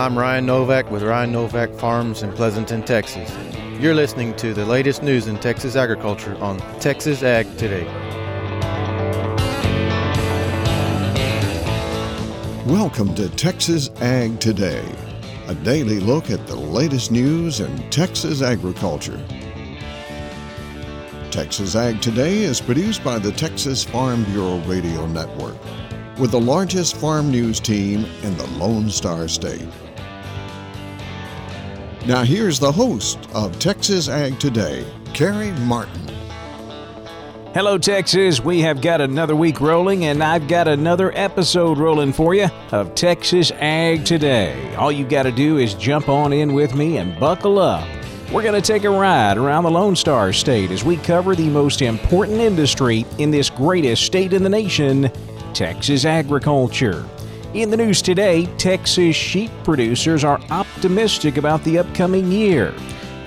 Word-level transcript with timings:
I'm 0.00 0.18
Ryan 0.18 0.46
Novak 0.46 0.90
with 0.90 1.02
Ryan 1.02 1.30
Novak 1.30 1.74
Farms 1.74 2.22
in 2.22 2.32
Pleasanton, 2.32 2.82
Texas. 2.82 3.30
You're 3.78 3.94
listening 3.94 4.34
to 4.36 4.54
the 4.54 4.64
latest 4.64 5.02
news 5.02 5.26
in 5.26 5.38
Texas 5.40 5.76
agriculture 5.76 6.34
on 6.36 6.56
Texas 6.80 7.22
Ag 7.22 7.44
Today. 7.58 7.84
Welcome 12.64 13.14
to 13.16 13.28
Texas 13.28 13.90
Ag 14.00 14.40
Today, 14.40 14.82
a 15.48 15.54
daily 15.54 16.00
look 16.00 16.30
at 16.30 16.46
the 16.46 16.56
latest 16.56 17.10
news 17.10 17.60
in 17.60 17.90
Texas 17.90 18.40
agriculture. 18.40 19.22
Texas 21.30 21.76
Ag 21.76 22.00
Today 22.00 22.38
is 22.38 22.58
produced 22.58 23.04
by 23.04 23.18
the 23.18 23.32
Texas 23.32 23.84
Farm 23.84 24.24
Bureau 24.24 24.60
Radio 24.60 25.06
Network 25.08 25.58
with 26.18 26.30
the 26.30 26.40
largest 26.40 26.96
farm 26.96 27.30
news 27.30 27.60
team 27.60 28.06
in 28.22 28.34
the 28.38 28.46
Lone 28.58 28.88
Star 28.88 29.28
State. 29.28 29.68
Now, 32.06 32.24
here's 32.24 32.58
the 32.58 32.72
host 32.72 33.18
of 33.34 33.58
Texas 33.58 34.08
Ag 34.08 34.40
Today, 34.40 34.86
Carey 35.12 35.52
Martin. 35.60 36.08
Hello, 37.52 37.76
Texas. 37.76 38.40
We 38.42 38.60
have 38.60 38.80
got 38.80 39.02
another 39.02 39.36
week 39.36 39.60
rolling, 39.60 40.06
and 40.06 40.22
I've 40.22 40.48
got 40.48 40.66
another 40.66 41.12
episode 41.14 41.76
rolling 41.76 42.14
for 42.14 42.34
you 42.34 42.48
of 42.72 42.94
Texas 42.94 43.52
Ag 43.52 44.06
Today. 44.06 44.74
All 44.76 44.90
you 44.90 45.06
got 45.06 45.24
to 45.24 45.32
do 45.32 45.58
is 45.58 45.74
jump 45.74 46.08
on 46.08 46.32
in 46.32 46.54
with 46.54 46.74
me 46.74 46.96
and 46.96 47.20
buckle 47.20 47.58
up. 47.58 47.86
We're 48.32 48.42
going 48.42 48.60
to 48.60 48.66
take 48.66 48.84
a 48.84 48.90
ride 48.90 49.36
around 49.36 49.64
the 49.64 49.70
Lone 49.70 49.94
Star 49.94 50.32
State 50.32 50.70
as 50.70 50.82
we 50.82 50.96
cover 50.96 51.36
the 51.36 51.50
most 51.50 51.82
important 51.82 52.38
industry 52.38 53.04
in 53.18 53.30
this 53.30 53.50
greatest 53.50 54.04
state 54.04 54.32
in 54.32 54.42
the 54.42 54.48
nation, 54.48 55.10
Texas 55.52 56.06
agriculture. 56.06 57.04
In 57.52 57.68
the 57.68 57.76
news 57.76 58.00
today, 58.00 58.46
Texas 58.58 59.16
sheep 59.16 59.50
producers 59.64 60.22
are 60.22 60.40
optimistic 60.50 61.36
about 61.36 61.64
the 61.64 61.80
upcoming 61.80 62.30
year. 62.30 62.72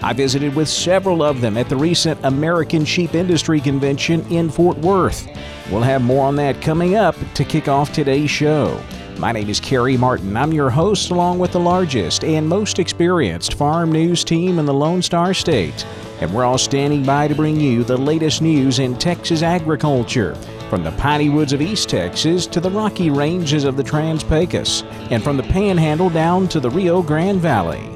I 0.01 0.13
visited 0.13 0.55
with 0.55 0.69
several 0.69 1.21
of 1.21 1.41
them 1.41 1.57
at 1.57 1.67
the 1.67 1.75
recent 1.75 2.17
American 2.23 2.85
Sheep 2.85 3.15
Industry 3.15 3.59
Convention 3.59 4.25
in 4.31 4.49
Fort 4.49 4.77
Worth. 4.77 5.27
We'll 5.69 5.81
have 5.81 6.01
more 6.01 6.25
on 6.25 6.37
that 6.37 6.61
coming 6.61 6.95
up 6.95 7.17
to 7.33 7.43
kick 7.43 7.67
off 7.67 7.91
today's 7.91 8.29
show. 8.29 8.81
My 9.17 9.33
name 9.33 9.49
is 9.49 9.59
Carey 9.59 9.97
Martin. 9.97 10.37
I'm 10.37 10.53
your 10.53 10.69
host, 10.69 11.11
along 11.11 11.39
with 11.39 11.51
the 11.51 11.59
largest 11.59 12.23
and 12.23 12.47
most 12.47 12.79
experienced 12.79 13.55
farm 13.55 13.91
news 13.91 14.23
team 14.23 14.57
in 14.57 14.65
the 14.65 14.73
Lone 14.73 15.01
Star 15.01 15.33
State. 15.33 15.85
And 16.21 16.33
we're 16.33 16.45
all 16.45 16.57
standing 16.57 17.03
by 17.03 17.27
to 17.27 17.35
bring 17.35 17.59
you 17.59 17.83
the 17.83 17.97
latest 17.97 18.41
news 18.41 18.79
in 18.79 18.97
Texas 18.97 19.41
agriculture, 19.41 20.37
from 20.73 20.83
the 20.83 20.91
piney 20.93 21.29
woods 21.29 21.53
of 21.53 21.61
East 21.61 21.87
Texas 21.87 22.47
to 22.47 22.59
the 22.59 22.71
rocky 22.71 23.11
ranges 23.11 23.63
of 23.63 23.77
the 23.77 23.83
Trans 23.83 24.23
Pecos, 24.23 24.81
and 25.11 25.23
from 25.23 25.37
the 25.37 25.43
Panhandle 25.43 26.09
down 26.09 26.47
to 26.47 26.59
the 26.59 26.67
Rio 26.71 27.03
Grande 27.03 27.39
Valley. 27.39 27.87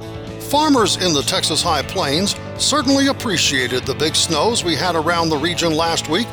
Farmers 0.41 0.97
in 0.97 1.11
the 1.11 1.23
Texas 1.23 1.63
High 1.63 1.81
Plains 1.81 2.35
certainly 2.59 3.07
appreciated 3.07 3.81
the 3.81 3.95
big 3.95 4.15
snows 4.15 4.63
we 4.63 4.75
had 4.75 4.93
around 4.95 5.29
the 5.29 5.37
region 5.37 5.73
last 5.73 6.07
week 6.07 6.27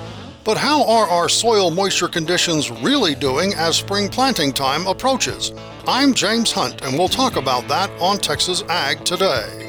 but 0.45 0.59
how 0.59 0.85
are 0.85 1.09
our 1.09 1.31
soil 1.31 1.71
moisture 1.71 2.09
conditions 2.09 2.71
really 2.71 3.15
doing 3.15 3.55
as 3.55 3.77
spring 3.77 4.11
planting 4.11 4.53
time 4.53 4.87
approaches? 4.87 5.53
I'm 5.87 6.13
James 6.13 6.53
Hunt, 6.53 6.83
and 6.83 6.99
we'll 6.99 7.09
talk 7.09 7.37
about 7.37 7.67
that 7.69 7.91
on 7.99 8.19
Texas 8.19 8.63
Ag 8.69 9.03
Today. 9.07 9.64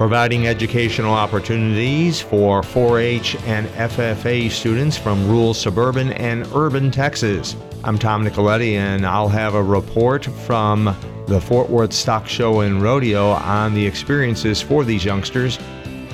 Providing 0.00 0.46
educational 0.46 1.12
opportunities 1.12 2.22
for 2.22 2.62
4 2.62 3.00
H 3.00 3.36
and 3.44 3.66
FFA 3.68 4.50
students 4.50 4.96
from 4.96 5.28
rural, 5.28 5.52
suburban, 5.52 6.12
and 6.12 6.46
urban 6.54 6.90
Texas. 6.90 7.54
I'm 7.84 7.98
Tom 7.98 8.24
Nicoletti, 8.24 8.76
and 8.76 9.06
I'll 9.06 9.28
have 9.28 9.54
a 9.54 9.62
report 9.62 10.24
from 10.24 10.96
the 11.26 11.38
Fort 11.38 11.68
Worth 11.68 11.92
Stock 11.92 12.26
Show 12.26 12.60
and 12.60 12.80
Rodeo 12.80 13.32
on 13.32 13.74
the 13.74 13.86
experiences 13.86 14.62
for 14.62 14.84
these 14.84 15.04
youngsters 15.04 15.58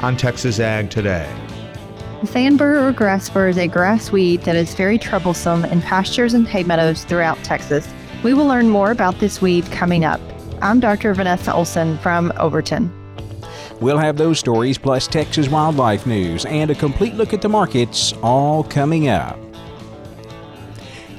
on 0.03 0.16
Texas 0.16 0.59
Ag 0.59 0.91
Today. 0.91 1.32
Sandbur 2.25 2.88
or 2.88 2.93
grass 2.93 3.31
grassbur 3.31 3.50
is 3.50 3.56
a 3.56 3.69
grass 3.69 4.11
weed 4.11 4.43
that 4.43 4.56
is 4.56 4.75
very 4.75 4.99
troublesome 4.99 5.65
in 5.66 5.81
pastures 5.81 6.34
and 6.34 6.49
hay 6.49 6.65
meadows 6.65 7.05
throughout 7.05 7.38
Texas. 7.44 7.87
We 8.25 8.34
will 8.34 8.47
learn 8.47 8.69
more 8.69 8.91
about 8.91 9.21
this 9.21 9.41
weed 9.41 9.65
coming 9.66 10.05
up. 10.05 10.21
I'm 10.61 10.81
Dr. 10.81 11.15
Vanessa 11.15 11.55
Olson 11.55 11.99
from 11.99 12.32
Overton. 12.37 12.96
We'll 13.81 13.98
have 13.98 14.16
those 14.16 14.38
stories 14.38 14.78
plus 14.78 15.06
Texas 15.06 15.48
wildlife 15.48 16.06
news 16.06 16.44
and 16.47 16.70
a 16.70 16.75
complete 16.75 17.14
look 17.14 17.34
at 17.34 17.42
the 17.42 17.48
markets 17.48 18.14
all 18.22 18.64
coming 18.64 19.09
up. 19.09 19.38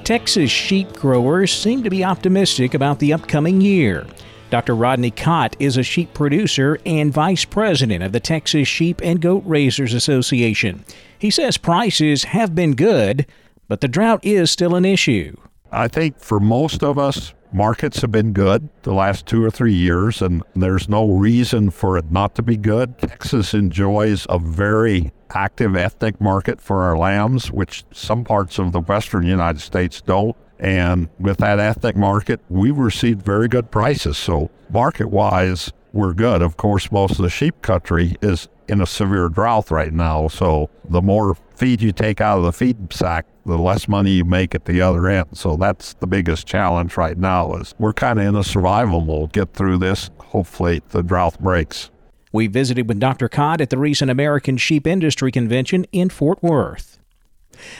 Texas 0.03 0.49
sheep 0.49 0.93
growers 0.93 1.53
seem 1.53 1.83
to 1.83 1.89
be 1.89 2.03
optimistic 2.03 2.73
about 2.73 2.99
the 2.99 3.13
upcoming 3.13 3.61
year. 3.61 4.07
Dr. 4.49 4.75
Rodney 4.75 5.11
Cott 5.11 5.57
is 5.59 5.75
a 5.75 5.83
sheep 5.83 6.13
producer 6.13 6.79
and 6.85 7.11
vice 7.11 7.43
president 7.43 8.01
of 8.01 8.13
the 8.13 8.21
Texas 8.21 8.67
Sheep 8.67 9.01
and 9.03 9.19
Goat 9.19 9.43
Raisers 9.45 9.93
Association. 9.93 10.85
He 11.19 11.29
says 11.29 11.57
prices 11.57 12.23
have 12.23 12.55
been 12.55 12.73
good, 12.73 13.25
but 13.67 13.81
the 13.81 13.89
drought 13.89 14.23
is 14.23 14.49
still 14.49 14.75
an 14.75 14.85
issue. 14.85 15.35
I 15.69 15.89
think 15.89 16.17
for 16.19 16.39
most 16.39 16.81
of 16.81 16.97
us, 16.97 17.33
markets 17.57 18.01
have 18.01 18.11
been 18.11 18.31
good 18.33 18.69
the 18.83 18.93
last 18.93 19.25
two 19.25 19.43
or 19.43 19.49
three 19.49 19.73
years, 19.73 20.21
and 20.21 20.43
there's 20.55 20.87
no 20.87 21.09
reason 21.09 21.71
for 21.71 21.97
it 21.97 22.11
not 22.11 22.35
to 22.35 22.43
be 22.43 22.55
good. 22.55 22.97
Texas 22.99 23.53
enjoys 23.55 24.27
a 24.29 24.37
very 24.37 25.11
active 25.31 25.75
ethnic 25.75 26.21
market 26.21 26.61
for 26.61 26.83
our 26.83 26.97
lambs, 26.97 27.51
which 27.51 27.83
some 27.91 28.23
parts 28.23 28.59
of 28.59 28.71
the 28.71 28.79
western 28.79 29.25
United 29.25 29.59
States 29.59 29.99
don't. 30.01 30.37
And 30.59 31.09
with 31.19 31.37
that 31.37 31.59
ethnic 31.59 31.95
market, 31.95 32.39
we've 32.47 32.77
received 32.77 33.23
very 33.23 33.47
good 33.47 33.71
prices. 33.71 34.17
So, 34.17 34.49
market 34.69 35.09
wise, 35.09 35.73
we're 35.93 36.13
good. 36.13 36.41
Of 36.41 36.57
course, 36.57 36.91
most 36.91 37.11
of 37.11 37.23
the 37.23 37.29
sheep 37.29 37.61
country 37.61 38.15
is 38.21 38.47
in 38.67 38.81
a 38.81 38.85
severe 38.85 39.29
drought 39.29 39.71
right 39.71 39.93
now. 39.93 40.27
So, 40.27 40.69
the 40.89 41.01
more 41.01 41.35
feed 41.55 41.81
you 41.81 41.91
take 41.91 42.21
out 42.21 42.37
of 42.37 42.43
the 42.43 42.51
feed 42.51 42.93
sack, 42.93 43.25
the 43.45 43.57
less 43.57 43.87
money 43.87 44.11
you 44.11 44.25
make 44.25 44.53
at 44.53 44.65
the 44.65 44.81
other 44.81 45.07
end. 45.07 45.27
So, 45.33 45.55
that's 45.55 45.93
the 45.95 46.07
biggest 46.07 46.47
challenge 46.47 46.97
right 46.97 47.17
now 47.17 47.53
is 47.53 47.73
we're 47.79 47.93
kind 47.93 48.19
of 48.19 48.25
in 48.25 48.35
a 48.35 48.43
survival 48.43 49.01
mode. 49.01 49.33
Get 49.33 49.53
through 49.53 49.77
this. 49.77 50.09
Hopefully, 50.19 50.81
the 50.89 51.03
drought 51.03 51.39
breaks. 51.39 51.89
We 52.31 52.47
visited 52.47 52.87
with 52.87 52.99
Dr. 52.99 53.29
Cott 53.29 53.61
at 53.61 53.69
the 53.69 53.77
recent 53.77 54.11
American 54.11 54.57
Sheep 54.57 54.85
Industry 54.85 55.31
Convention 55.31 55.85
in 55.91 56.09
Fort 56.09 56.43
Worth. 56.43 56.99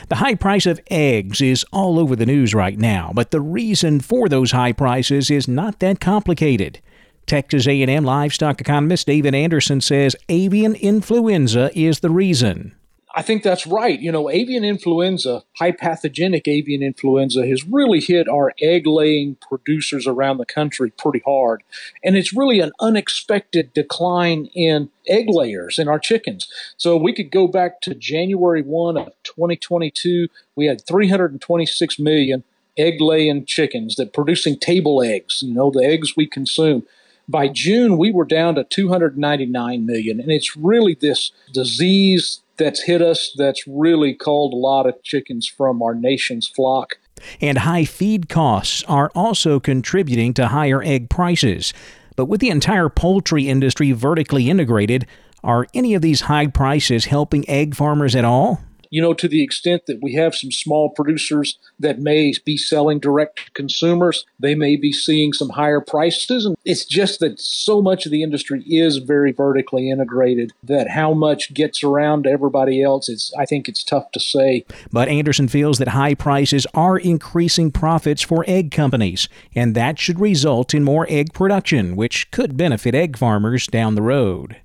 The 0.08 0.16
high 0.16 0.34
price 0.34 0.66
of 0.66 0.80
eggs 0.90 1.40
is 1.40 1.64
all 1.72 1.98
over 1.98 2.16
the 2.16 2.26
news 2.26 2.54
right 2.54 2.78
now, 2.78 3.12
but 3.14 3.30
the 3.30 3.40
reason 3.40 4.00
for 4.00 4.28
those 4.28 4.50
high 4.50 4.72
prices 4.72 5.30
is 5.30 5.46
not 5.46 5.78
that 5.80 6.00
complicated. 6.00 6.80
Texas 7.28 7.68
A&M 7.68 8.04
livestock 8.04 8.60
economist 8.60 9.06
David 9.06 9.34
Anderson 9.34 9.80
says 9.80 10.16
avian 10.28 10.74
influenza 10.74 11.70
is 11.78 12.00
the 12.00 12.10
reason. 12.10 12.74
I 13.14 13.22
think 13.22 13.42
that's 13.42 13.66
right. 13.66 13.98
You 13.98 14.12
know, 14.12 14.30
avian 14.30 14.64
influenza, 14.64 15.42
high 15.56 15.72
pathogenic 15.72 16.46
avian 16.46 16.82
influenza, 16.82 17.46
has 17.46 17.64
really 17.64 18.00
hit 18.00 18.28
our 18.28 18.52
egg 18.60 18.86
laying 18.86 19.36
producers 19.36 20.06
around 20.06 20.38
the 20.38 20.46
country 20.46 20.90
pretty 20.90 21.22
hard. 21.24 21.62
And 22.04 22.16
it's 22.16 22.32
really 22.32 22.60
an 22.60 22.72
unexpected 22.80 23.72
decline 23.72 24.46
in 24.54 24.90
egg 25.06 25.26
layers 25.28 25.78
in 25.78 25.88
our 25.88 25.98
chickens. 25.98 26.46
So 26.76 26.96
we 26.96 27.12
could 27.12 27.30
go 27.30 27.48
back 27.48 27.80
to 27.82 27.94
January 27.94 28.62
1 28.62 28.96
of 28.96 29.12
2022, 29.24 30.28
we 30.54 30.66
had 30.66 30.86
326 30.86 31.98
million 31.98 32.44
egg 32.76 33.00
laying 33.00 33.44
chickens 33.44 33.96
that 33.96 34.12
producing 34.12 34.56
table 34.56 35.02
eggs, 35.02 35.42
you 35.42 35.52
know, 35.52 35.70
the 35.70 35.84
eggs 35.84 36.16
we 36.16 36.26
consume. 36.26 36.86
By 37.28 37.48
June, 37.48 37.98
we 37.98 38.10
were 38.10 38.24
down 38.24 38.54
to 38.54 38.64
299 38.64 39.84
million. 39.84 40.20
And 40.20 40.30
it's 40.30 40.56
really 40.56 40.96
this 40.98 41.30
disease 41.52 42.40
that's 42.56 42.82
hit 42.82 43.02
us 43.02 43.34
that's 43.36 43.66
really 43.66 44.14
called 44.14 44.52
a 44.52 44.56
lot 44.56 44.86
of 44.86 45.02
chickens 45.02 45.46
from 45.46 45.82
our 45.82 45.94
nation's 45.94 46.48
flock. 46.48 46.98
And 47.40 47.58
high 47.58 47.84
feed 47.84 48.28
costs 48.28 48.82
are 48.84 49.10
also 49.14 49.60
contributing 49.60 50.34
to 50.34 50.48
higher 50.48 50.82
egg 50.82 51.10
prices. 51.10 51.72
But 52.16 52.26
with 52.26 52.40
the 52.40 52.50
entire 52.50 52.88
poultry 52.88 53.48
industry 53.48 53.92
vertically 53.92 54.50
integrated, 54.50 55.06
are 55.44 55.66
any 55.74 55.94
of 55.94 56.02
these 56.02 56.22
high 56.22 56.48
prices 56.48 57.04
helping 57.04 57.48
egg 57.48 57.74
farmers 57.74 58.16
at 58.16 58.24
all? 58.24 58.60
You 58.90 59.02
know, 59.02 59.14
to 59.14 59.28
the 59.28 59.42
extent 59.42 59.86
that 59.86 60.02
we 60.02 60.14
have 60.14 60.34
some 60.34 60.52
small 60.52 60.90
producers 60.90 61.58
that 61.78 61.98
may 61.98 62.34
be 62.44 62.56
selling 62.56 62.98
direct 62.98 63.44
to 63.44 63.50
consumers, 63.52 64.24
they 64.38 64.54
may 64.54 64.76
be 64.76 64.92
seeing 64.92 65.32
some 65.32 65.50
higher 65.50 65.80
prices. 65.80 66.44
And 66.44 66.56
it's 66.64 66.84
just 66.84 67.20
that 67.20 67.40
so 67.40 67.80
much 67.82 68.06
of 68.06 68.12
the 68.12 68.22
industry 68.22 68.62
is 68.66 68.98
very 68.98 69.32
vertically 69.32 69.90
integrated 69.90 70.52
that 70.62 70.88
how 70.88 71.12
much 71.14 71.52
gets 71.54 71.82
around 71.82 72.24
to 72.24 72.30
everybody 72.30 72.82
else, 72.82 73.08
it's, 73.08 73.32
I 73.38 73.44
think 73.44 73.68
it's 73.68 73.84
tough 73.84 74.10
to 74.12 74.20
say. 74.20 74.64
But 74.92 75.08
Anderson 75.08 75.48
feels 75.48 75.78
that 75.78 75.88
high 75.88 76.14
prices 76.14 76.66
are 76.74 76.98
increasing 76.98 77.70
profits 77.70 78.22
for 78.22 78.44
egg 78.46 78.70
companies, 78.70 79.28
and 79.54 79.74
that 79.74 79.98
should 79.98 80.20
result 80.20 80.74
in 80.74 80.84
more 80.84 81.06
egg 81.08 81.32
production, 81.32 81.96
which 81.96 82.30
could 82.30 82.56
benefit 82.56 82.94
egg 82.94 83.16
farmers 83.16 83.66
down 83.66 83.94
the 83.94 84.02
road. 84.02 84.56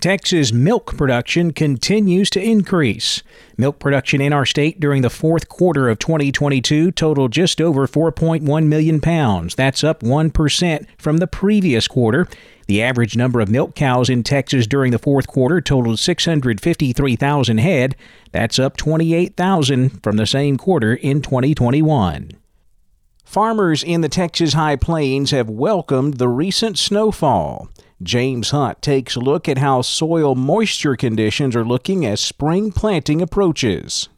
Texas 0.00 0.52
milk 0.52 0.96
production 0.96 1.52
continues 1.52 2.30
to 2.30 2.42
increase. 2.42 3.22
Milk 3.56 3.78
production 3.78 4.20
in 4.20 4.32
our 4.32 4.46
state 4.46 4.80
during 4.80 5.02
the 5.02 5.10
fourth 5.10 5.48
quarter 5.48 5.88
of 5.88 5.98
2022 5.98 6.90
totaled 6.92 7.32
just 7.32 7.60
over 7.60 7.86
4.1 7.86 8.66
million 8.66 9.00
pounds. 9.00 9.54
That's 9.54 9.82
up 9.82 10.00
1% 10.00 10.86
from 10.98 11.18
the 11.18 11.26
previous 11.26 11.88
quarter. 11.88 12.28
The 12.66 12.82
average 12.82 13.16
number 13.16 13.40
of 13.40 13.48
milk 13.48 13.74
cows 13.74 14.10
in 14.10 14.24
Texas 14.24 14.66
during 14.66 14.90
the 14.90 14.98
fourth 14.98 15.26
quarter 15.28 15.60
totaled 15.60 15.98
653,000 15.98 17.58
head. 17.58 17.96
That's 18.32 18.58
up 18.58 18.76
28,000 18.76 20.02
from 20.02 20.16
the 20.16 20.26
same 20.26 20.56
quarter 20.56 20.94
in 20.94 21.22
2021. 21.22 22.32
Farmers 23.24 23.82
in 23.82 24.00
the 24.00 24.08
Texas 24.08 24.54
High 24.54 24.76
Plains 24.76 25.30
have 25.30 25.48
welcomed 25.48 26.14
the 26.14 26.28
recent 26.28 26.78
snowfall. 26.78 27.68
James 28.02 28.50
Hunt 28.50 28.82
takes 28.82 29.16
a 29.16 29.20
look 29.20 29.48
at 29.48 29.56
how 29.58 29.80
soil 29.80 30.34
moisture 30.34 30.96
conditions 30.96 31.56
are 31.56 31.64
looking 31.64 32.04
as 32.04 32.20
spring 32.20 32.70
planting 32.70 33.22
approaches. 33.22 34.10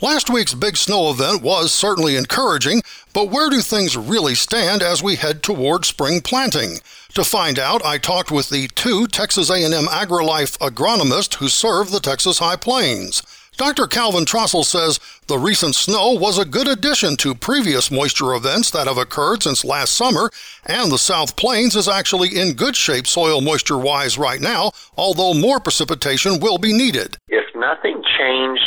Last 0.00 0.30
week's 0.30 0.54
big 0.54 0.78
snow 0.78 1.10
event 1.10 1.42
was 1.42 1.74
certainly 1.74 2.16
encouraging, 2.16 2.80
but 3.12 3.28
where 3.28 3.50
do 3.50 3.60
things 3.60 3.98
really 3.98 4.34
stand 4.34 4.82
as 4.82 5.02
we 5.02 5.16
head 5.16 5.42
toward 5.42 5.84
spring 5.84 6.22
planting? 6.22 6.78
To 7.12 7.22
find 7.22 7.58
out, 7.58 7.84
I 7.84 7.98
talked 7.98 8.30
with 8.30 8.48
the 8.48 8.68
two 8.68 9.06
Texas 9.06 9.50
A&M 9.50 9.70
AgriLife 9.70 10.56
agronomists 10.58 11.34
who 11.34 11.48
serve 11.50 11.90
the 11.90 12.00
Texas 12.00 12.38
High 12.38 12.56
Plains. 12.56 13.22
Dr. 13.60 13.86
Calvin 13.86 14.24
Trostle 14.24 14.64
says 14.64 14.98
the 15.26 15.36
recent 15.36 15.74
snow 15.74 16.12
was 16.12 16.38
a 16.38 16.46
good 16.46 16.66
addition 16.66 17.14
to 17.16 17.34
previous 17.34 17.90
moisture 17.90 18.32
events 18.32 18.70
that 18.70 18.86
have 18.86 18.96
occurred 18.96 19.42
since 19.42 19.66
last 19.66 19.92
summer, 19.92 20.30
and 20.64 20.90
the 20.90 20.96
South 20.96 21.36
Plains 21.36 21.76
is 21.76 21.86
actually 21.86 22.40
in 22.40 22.54
good 22.54 22.74
shape 22.74 23.06
soil 23.06 23.42
moisture 23.42 23.76
wise 23.76 24.16
right 24.16 24.40
now, 24.40 24.72
although 24.96 25.34
more 25.34 25.60
precipitation 25.60 26.40
will 26.40 26.56
be 26.56 26.72
needed. 26.72 27.18
If 27.28 27.44
nothing 27.54 28.02
changed 28.16 28.64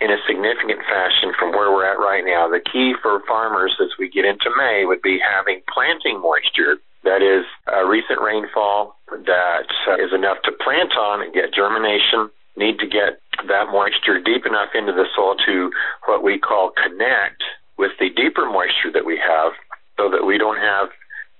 in 0.00 0.12
a 0.12 0.22
significant 0.28 0.86
fashion 0.86 1.34
from 1.36 1.50
where 1.50 1.72
we're 1.72 1.90
at 1.90 1.98
right 1.98 2.22
now, 2.24 2.46
the 2.46 2.62
key 2.62 2.94
for 3.02 3.26
farmers 3.26 3.74
as 3.82 3.90
we 3.98 4.08
get 4.08 4.24
into 4.24 4.54
May 4.56 4.84
would 4.84 5.02
be 5.02 5.18
having 5.18 5.62
planting 5.66 6.22
moisture. 6.22 6.76
That 7.02 7.22
is 7.22 7.44
a 7.66 7.84
recent 7.84 8.20
rainfall 8.20 8.94
that 9.10 9.66
is 9.98 10.14
enough 10.14 10.38
to 10.44 10.52
plant 10.62 10.92
on 10.96 11.22
and 11.22 11.34
get 11.34 11.52
germination 11.52 12.30
need 12.56 12.78
to 12.78 12.86
get 12.86 13.20
that 13.48 13.72
moisture 13.72 14.20
deep 14.20 14.46
enough 14.46 14.70
into 14.74 14.92
the 14.92 15.06
soil 15.16 15.34
to 15.46 15.70
what 16.06 16.22
we 16.22 16.38
call 16.38 16.70
connect 16.70 17.42
with 17.78 17.92
the 17.98 18.10
deeper 18.10 18.44
moisture 18.44 18.92
that 18.92 19.06
we 19.06 19.18
have 19.18 19.52
so 19.96 20.10
that 20.10 20.24
we 20.26 20.38
don't 20.38 20.58
have 20.58 20.88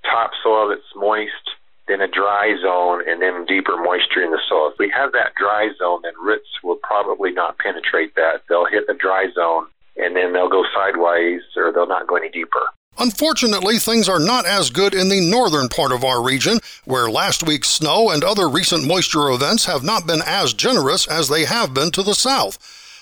topsoil 0.05 0.69
that's 0.69 0.83
moist, 0.97 1.55
then 1.89 2.01
a 2.01 2.09
dry 2.09 2.55
zone, 2.63 3.03
and 3.07 3.21
then 3.21 3.45
deeper 3.47 3.77
moisture 3.77 4.23
in 4.23 4.31
the 4.31 4.41
soil. 4.49 4.71
If 4.73 4.79
we 4.79 4.91
have 4.91 5.13
that 5.13 5.35
dry 5.39 5.71
zone, 5.79 6.01
then 6.03 6.15
roots 6.21 6.49
will 6.65 6.79
probably 6.83 7.33
not 7.33 7.59
penetrate 7.59 8.15
that. 8.17 8.43
They'll 8.49 8.67
hit 8.67 8.87
the 8.87 8.95
dry 8.95 9.27
zone 9.35 9.67
and 9.97 10.17
then 10.17 10.33
they'll 10.33 10.49
go 10.49 10.65
sideways 10.75 11.43
or 11.57 11.73
they'll 11.73 11.87
not 11.87 12.07
go 12.07 12.17
any 12.17 12.31
deeper. 12.31 12.73
Unfortunately, 12.99 13.79
things 13.79 14.09
are 14.09 14.21
not 14.21 14.47
as 14.47 14.71
good 14.71 14.95
in 14.95 15.09
the 15.09 15.21
northern 15.21 15.69
part 15.69 15.93
of 15.93 16.05
our 16.05 16.23
region, 16.23 16.61
where 16.85 17.11
last 17.11 17.47
week's 17.47 17.69
snow 17.69 18.11
and 18.11 18.23
other 18.23 18.49
recent 18.49 18.87
moisture 18.87 19.31
events 19.31 19.65
have 19.65 19.83
not 19.83 20.07
been 20.07 20.23
as 20.27 20.53
generous 20.53 21.07
as 21.09 21.29
they 21.29 21.45
have 21.45 21.73
been 21.73 21.91
to 21.91 22.03
the 22.03 22.15
south. 22.15 22.59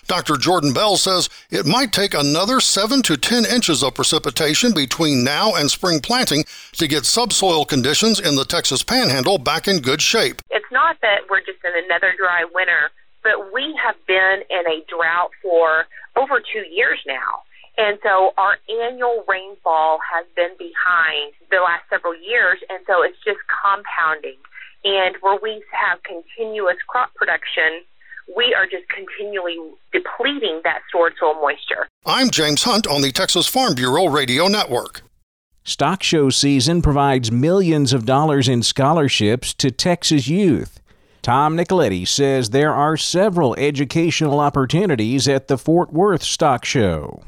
Dr. 0.06 0.34
Jourdan 0.34 0.74
Bell 0.74 0.96
says 0.96 1.28
it 1.50 1.66
might 1.66 1.92
take 1.92 2.14
another 2.14 2.58
7 2.58 3.02
to 3.02 3.16
10 3.16 3.44
inches 3.44 3.82
of 3.84 3.94
precipitation 3.94 4.72
between 4.72 5.22
now 5.22 5.54
and 5.54 5.70
spring 5.70 6.00
planting 6.00 6.44
to 6.72 6.88
get 6.88 7.06
subsoil 7.06 7.64
conditions 7.64 8.18
in 8.18 8.34
the 8.34 8.44
Texas 8.44 8.82
Panhandle 8.82 9.38
back 9.38 9.68
in 9.68 9.78
good 9.78 10.02
shape. 10.02 10.42
It's 10.50 10.66
not 10.72 10.96
that 11.02 11.30
we're 11.30 11.40
just 11.40 11.62
in 11.64 11.84
another 11.84 12.12
dry 12.18 12.44
winter, 12.52 12.90
but 13.22 13.52
we 13.52 13.78
have 13.84 13.94
been 14.06 14.42
in 14.50 14.66
a 14.66 14.84
drought 14.88 15.30
for 15.42 15.86
over 16.16 16.40
two 16.40 16.66
years 16.68 16.98
now. 17.06 17.42
And 17.80 17.98
so 18.02 18.32
our 18.36 18.58
annual 18.68 19.24
rainfall 19.26 20.00
has 20.04 20.26
been 20.36 20.52
behind 20.58 21.32
the 21.50 21.64
last 21.64 21.88
several 21.88 22.14
years, 22.14 22.58
and 22.68 22.84
so 22.86 23.02
it's 23.02 23.16
just 23.24 23.38
compounding. 23.48 24.36
And 24.84 25.16
where 25.22 25.38
we 25.42 25.64
have 25.72 26.02
continuous 26.02 26.76
crop 26.86 27.14
production, 27.14 27.80
we 28.36 28.54
are 28.54 28.66
just 28.66 28.84
continually 28.90 29.56
depleting 29.94 30.60
that 30.62 30.80
stored 30.90 31.14
soil 31.18 31.40
moisture. 31.40 31.88
I'm 32.04 32.28
James 32.28 32.64
Hunt 32.64 32.86
on 32.86 33.00
the 33.00 33.12
Texas 33.12 33.46
Farm 33.46 33.74
Bureau 33.74 34.08
Radio 34.08 34.46
Network. 34.46 35.00
Stock 35.64 36.02
show 36.02 36.28
season 36.28 36.82
provides 36.82 37.32
millions 37.32 37.94
of 37.94 38.04
dollars 38.04 38.46
in 38.46 38.62
scholarships 38.62 39.54
to 39.54 39.70
Texas 39.70 40.28
youth. 40.28 40.80
Tom 41.22 41.56
Nicoletti 41.56 42.06
says 42.06 42.50
there 42.50 42.74
are 42.74 42.98
several 42.98 43.54
educational 43.56 44.38
opportunities 44.38 45.26
at 45.26 45.48
the 45.48 45.56
Fort 45.56 45.94
Worth 45.94 46.22
Stock 46.22 46.66
Show. 46.66 47.22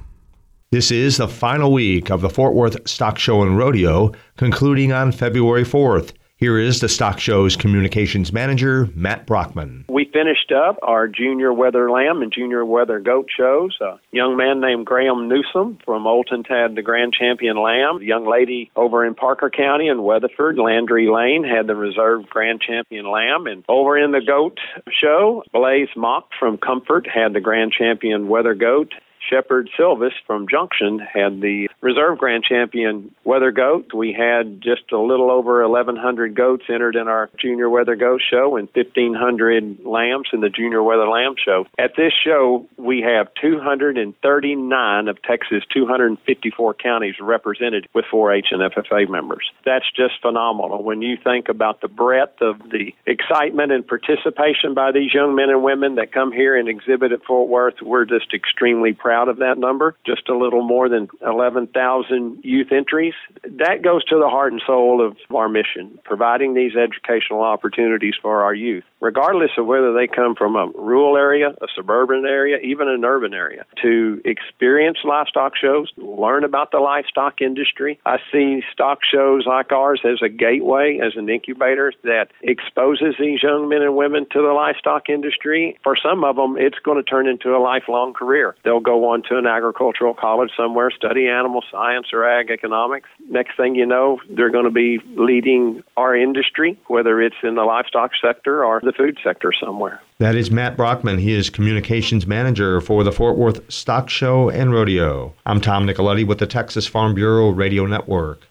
This 0.72 0.90
is 0.90 1.18
the 1.18 1.28
final 1.28 1.70
week 1.70 2.10
of 2.10 2.22
the 2.22 2.30
Fort 2.30 2.54
Worth 2.54 2.88
Stock 2.88 3.18
Show 3.18 3.42
and 3.42 3.58
Rodeo, 3.58 4.12
concluding 4.38 4.90
on 4.90 5.12
February 5.12 5.64
4th. 5.64 6.14
Here 6.38 6.58
is 6.58 6.80
the 6.80 6.88
Stock 6.88 7.20
Show's 7.20 7.56
communications 7.56 8.32
manager, 8.32 8.88
Matt 8.94 9.26
Brockman. 9.26 9.84
We 9.90 10.06
finished 10.10 10.50
up 10.50 10.78
our 10.82 11.08
junior 11.08 11.52
wether 11.52 11.90
lamb 11.90 12.22
and 12.22 12.32
junior 12.32 12.64
wether 12.64 13.00
goat 13.00 13.26
shows. 13.36 13.76
A 13.82 14.00
young 14.12 14.38
man 14.38 14.62
named 14.62 14.86
Graham 14.86 15.28
Newsom 15.28 15.76
from 15.84 16.04
Olton 16.04 16.48
had 16.48 16.74
the 16.74 16.80
grand 16.80 17.12
champion 17.12 17.58
lamb. 17.58 17.98
A 18.00 18.04
young 18.04 18.26
lady 18.26 18.70
over 18.74 19.04
in 19.04 19.14
Parker 19.14 19.50
County 19.50 19.88
in 19.88 20.02
Weatherford, 20.02 20.56
Landry 20.56 21.06
Lane, 21.06 21.44
had 21.44 21.66
the 21.66 21.76
reserve 21.76 22.30
grand 22.30 22.62
champion 22.62 23.10
lamb. 23.10 23.46
And 23.46 23.62
over 23.68 23.98
in 23.98 24.12
the 24.12 24.22
goat 24.26 24.56
show, 24.90 25.44
Blaze 25.52 25.90
Mock 25.94 26.30
from 26.40 26.56
Comfort 26.56 27.06
had 27.06 27.34
the 27.34 27.40
grand 27.40 27.72
champion 27.72 28.28
wether 28.28 28.54
goat. 28.54 28.94
Shepard 29.30 29.70
Silvis 29.76 30.12
from 30.26 30.46
Junction 30.48 30.98
had 30.98 31.40
the 31.40 31.68
reserve 31.80 32.18
grand 32.18 32.44
champion 32.44 33.14
wether 33.24 33.52
goat. 33.52 33.92
We 33.94 34.12
had 34.12 34.60
just 34.60 34.92
a 34.92 34.98
little 34.98 35.30
over 35.30 35.66
1,100 35.68 36.34
goats 36.34 36.64
entered 36.68 36.96
in 36.96 37.08
our 37.08 37.30
junior 37.38 37.70
wether 37.70 37.96
goat 37.96 38.20
show 38.28 38.56
and 38.56 38.68
1,500 38.74 39.84
lambs 39.84 40.28
in 40.32 40.40
the 40.40 40.48
junior 40.48 40.82
wether 40.82 41.08
lamb 41.08 41.34
show. 41.42 41.66
At 41.78 41.92
this 41.96 42.12
show, 42.24 42.66
we 42.76 43.00
have 43.02 43.28
239 43.40 45.08
of 45.08 45.22
Texas' 45.22 45.62
254 45.72 46.74
counties 46.74 47.14
represented 47.20 47.86
with 47.94 48.04
4-H 48.12 48.46
and 48.50 48.60
FFA 48.72 49.08
members. 49.08 49.50
That's 49.64 49.90
just 49.94 50.20
phenomenal. 50.20 50.82
When 50.82 51.02
you 51.02 51.16
think 51.22 51.48
about 51.48 51.80
the 51.80 51.88
breadth 51.88 52.42
of 52.42 52.58
the 52.70 52.92
excitement 53.06 53.72
and 53.72 53.86
participation 53.86 54.74
by 54.74 54.92
these 54.92 55.14
young 55.14 55.34
men 55.34 55.50
and 55.50 55.62
women 55.62 55.94
that 55.96 56.12
come 56.12 56.32
here 56.32 56.56
and 56.56 56.68
exhibit 56.68 57.12
at 57.12 57.24
Fort 57.24 57.48
Worth, 57.48 57.82
we're 57.82 58.04
just 58.04 58.34
extremely 58.34 58.92
proud 58.92 59.11
proud 59.12 59.28
of 59.28 59.36
that 59.36 59.58
number, 59.58 59.94
just 60.06 60.26
a 60.30 60.34
little 60.34 60.62
more 60.62 60.88
than 60.88 61.06
11,000 61.20 62.38
youth 62.42 62.72
entries. 62.72 63.12
That 63.44 63.82
goes 63.82 64.02
to 64.06 64.16
the 64.16 64.30
heart 64.30 64.52
and 64.52 64.62
soul 64.66 65.06
of 65.06 65.18
our 65.36 65.50
mission, 65.50 65.98
providing 66.02 66.54
these 66.54 66.72
educational 66.74 67.42
opportunities 67.42 68.14
for 68.22 68.42
our 68.42 68.54
youth, 68.54 68.84
regardless 69.02 69.50
of 69.58 69.66
whether 69.66 69.92
they 69.92 70.06
come 70.06 70.34
from 70.34 70.56
a 70.56 70.68
rural 70.74 71.18
area, 71.18 71.50
a 71.60 71.66
suburban 71.76 72.24
area, 72.24 72.56
even 72.64 72.88
an 72.88 73.04
urban 73.04 73.34
area, 73.34 73.66
to 73.82 74.22
experience 74.24 74.96
livestock 75.04 75.58
shows, 75.60 75.92
learn 75.98 76.42
about 76.42 76.70
the 76.70 76.78
livestock 76.78 77.42
industry. 77.42 78.00
I 78.06 78.16
see 78.32 78.62
stock 78.72 79.00
shows 79.04 79.44
like 79.46 79.72
ours 79.72 80.00
as 80.06 80.22
a 80.22 80.30
gateway, 80.30 81.00
as 81.04 81.16
an 81.16 81.28
incubator 81.28 81.92
that 82.04 82.28
exposes 82.40 83.16
these 83.20 83.42
young 83.42 83.68
men 83.68 83.82
and 83.82 83.94
women 83.94 84.24
to 84.30 84.40
the 84.40 84.54
livestock 84.54 85.10
industry. 85.10 85.78
For 85.84 85.96
some 86.02 86.24
of 86.24 86.36
them, 86.36 86.56
it's 86.56 86.78
going 86.78 86.96
to 86.96 87.02
turn 87.02 87.28
into 87.28 87.54
a 87.54 87.60
lifelong 87.60 88.14
career. 88.14 88.56
They'll 88.64 88.80
go 88.80 89.01
on 89.04 89.22
to 89.28 89.38
an 89.38 89.46
agricultural 89.46 90.14
college 90.14 90.50
somewhere, 90.56 90.90
study 90.90 91.28
animal 91.28 91.62
science 91.70 92.08
or 92.12 92.28
ag 92.28 92.50
economics. 92.50 93.08
Next 93.28 93.56
thing 93.56 93.74
you 93.74 93.86
know, 93.86 94.20
they're 94.30 94.50
going 94.50 94.64
to 94.64 94.70
be 94.70 94.98
leading 95.16 95.82
our 95.96 96.16
industry, 96.16 96.78
whether 96.86 97.20
it's 97.20 97.36
in 97.42 97.54
the 97.54 97.64
livestock 97.64 98.12
sector 98.20 98.64
or 98.64 98.80
the 98.82 98.92
food 98.92 99.18
sector 99.22 99.52
somewhere. 99.52 100.00
That 100.18 100.34
is 100.34 100.50
Matt 100.50 100.76
Brockman. 100.76 101.18
He 101.18 101.32
is 101.32 101.50
communications 101.50 102.26
manager 102.26 102.80
for 102.80 103.04
the 103.04 103.12
Fort 103.12 103.36
Worth 103.36 103.70
Stock 103.72 104.08
Show 104.08 104.50
and 104.50 104.72
Rodeo. 104.72 105.34
I'm 105.46 105.60
Tom 105.60 105.86
Nicoletti 105.86 106.26
with 106.26 106.38
the 106.38 106.46
Texas 106.46 106.86
Farm 106.86 107.14
Bureau 107.14 107.50
Radio 107.50 107.86
Network. 107.86 108.46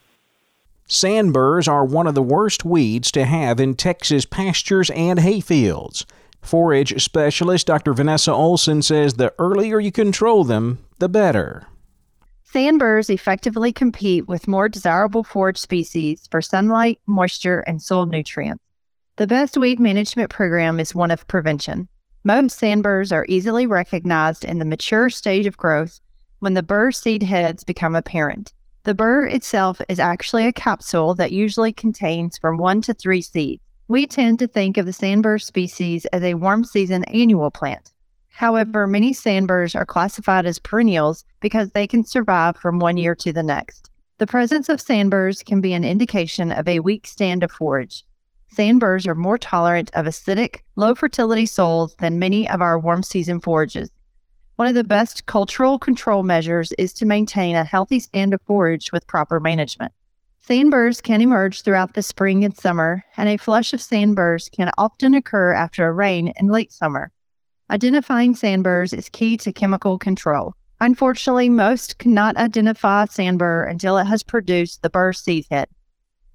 Sandburrs 0.91 1.69
are 1.69 1.85
one 1.85 2.05
of 2.05 2.15
the 2.15 2.21
worst 2.21 2.65
weeds 2.65 3.11
to 3.13 3.23
have 3.23 3.61
in 3.61 3.75
Texas 3.75 4.25
pastures 4.25 4.89
and 4.89 5.19
hayfields. 5.19 6.05
4 6.41 6.73
H 6.73 7.01
specialist 7.03 7.67
Dr. 7.67 7.93
Vanessa 7.93 8.33
Olson 8.33 8.81
says 8.81 9.13
the 9.13 9.33
earlier 9.39 9.79
you 9.79 9.91
control 9.91 10.43
them, 10.43 10.79
the 10.99 11.09
better. 11.09 11.67
Sandburrs 12.51 13.09
effectively 13.09 13.71
compete 13.71 14.27
with 14.27 14.47
more 14.47 14.67
desirable 14.67 15.23
forage 15.23 15.57
species 15.57 16.27
for 16.29 16.41
sunlight, 16.41 16.99
moisture, 17.05 17.61
and 17.61 17.81
soil 17.81 18.05
nutrients. 18.05 18.61
The 19.15 19.27
best 19.27 19.55
weed 19.55 19.79
management 19.79 20.29
program 20.29 20.79
is 20.79 20.93
one 20.93 21.11
of 21.11 21.27
prevention. 21.27 21.87
Most 22.23 22.59
sandburrs 22.59 23.11
are 23.11 23.25
easily 23.29 23.67
recognized 23.67 24.43
in 24.43 24.59
the 24.59 24.65
mature 24.65 25.09
stage 25.09 25.45
of 25.45 25.57
growth 25.57 26.01
when 26.39 26.55
the 26.55 26.63
burr 26.63 26.91
seed 26.91 27.23
heads 27.23 27.63
become 27.63 27.95
apparent. 27.95 28.53
The 28.83 28.95
burr 28.95 29.27
itself 29.27 29.79
is 29.87 29.99
actually 29.99 30.45
a 30.45 30.51
capsule 30.51 31.13
that 31.15 31.31
usually 31.31 31.71
contains 31.71 32.37
from 32.37 32.57
one 32.57 32.81
to 32.81 32.93
three 32.93 33.21
seeds. 33.21 33.61
We 33.91 34.07
tend 34.07 34.39
to 34.39 34.47
think 34.47 34.77
of 34.77 34.85
the 34.85 34.93
sandburr 34.93 35.41
species 35.41 36.05
as 36.13 36.23
a 36.23 36.35
warm 36.35 36.63
season 36.63 37.03
annual 37.09 37.51
plant. 37.51 37.91
However, 38.29 38.87
many 38.87 39.11
sandburrs 39.11 39.75
are 39.75 39.85
classified 39.85 40.45
as 40.45 40.59
perennials 40.59 41.25
because 41.41 41.71
they 41.71 41.87
can 41.87 42.05
survive 42.05 42.55
from 42.55 42.79
one 42.79 42.95
year 42.95 43.15
to 43.15 43.33
the 43.33 43.43
next. 43.43 43.91
The 44.17 44.27
presence 44.27 44.69
of 44.69 44.79
sandburrs 44.79 45.43
can 45.43 45.59
be 45.59 45.73
an 45.73 45.83
indication 45.83 46.53
of 46.53 46.69
a 46.69 46.79
weak 46.79 47.05
stand 47.05 47.43
of 47.43 47.51
forage. 47.51 48.05
Sandburrs 48.55 49.07
are 49.07 49.13
more 49.13 49.37
tolerant 49.37 49.91
of 49.93 50.05
acidic, 50.05 50.61
low 50.77 50.95
fertility 50.95 51.45
soils 51.45 51.93
than 51.99 52.17
many 52.17 52.47
of 52.47 52.61
our 52.61 52.79
warm 52.79 53.03
season 53.03 53.41
forages. 53.41 53.91
One 54.55 54.69
of 54.69 54.75
the 54.75 54.85
best 54.85 55.25
cultural 55.25 55.77
control 55.77 56.23
measures 56.23 56.71
is 56.77 56.93
to 56.93 57.05
maintain 57.05 57.57
a 57.57 57.65
healthy 57.65 57.99
stand 57.99 58.33
of 58.33 58.41
forage 58.43 58.93
with 58.93 59.05
proper 59.05 59.41
management. 59.41 59.91
Sandburrs 60.47 61.03
can 61.03 61.21
emerge 61.21 61.61
throughout 61.61 61.93
the 61.93 62.01
spring 62.01 62.43
and 62.43 62.57
summer, 62.57 63.03
and 63.15 63.29
a 63.29 63.37
flush 63.37 63.73
of 63.73 63.79
sandburrs 63.79 64.49
can 64.49 64.71
often 64.75 65.13
occur 65.13 65.53
after 65.53 65.87
a 65.87 65.93
rain 65.93 66.33
in 66.35 66.47
late 66.47 66.71
summer. 66.71 67.11
Identifying 67.69 68.33
sandburrs 68.33 68.91
is 68.91 69.07
key 69.07 69.37
to 69.37 69.53
chemical 69.53 69.99
control. 69.99 70.55
Unfortunately, 70.79 71.47
most 71.47 71.99
cannot 71.99 72.37
identify 72.37 73.03
a 73.03 73.07
sandburr 73.07 73.69
until 73.69 73.99
it 73.99 74.05
has 74.05 74.23
produced 74.23 74.81
the 74.81 74.89
burr 74.89 75.13
seed 75.13 75.45
head. 75.51 75.69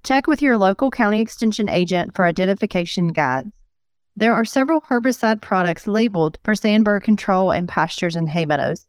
Check 0.03 0.25
with 0.25 0.41
your 0.41 0.57
local 0.57 0.89
county 0.89 1.19
extension 1.19 1.67
agent 1.67 2.15
for 2.15 2.23
identification 2.23 3.09
guides. 3.09 3.51
There 4.15 4.33
are 4.33 4.45
several 4.45 4.81
herbicide 4.81 5.41
products 5.41 5.85
labeled 5.85 6.39
for 6.45 6.53
sandburr 6.53 7.03
control 7.03 7.51
in 7.51 7.67
pastures 7.67 8.15
and 8.15 8.29
hay 8.29 8.45
meadows. 8.45 8.87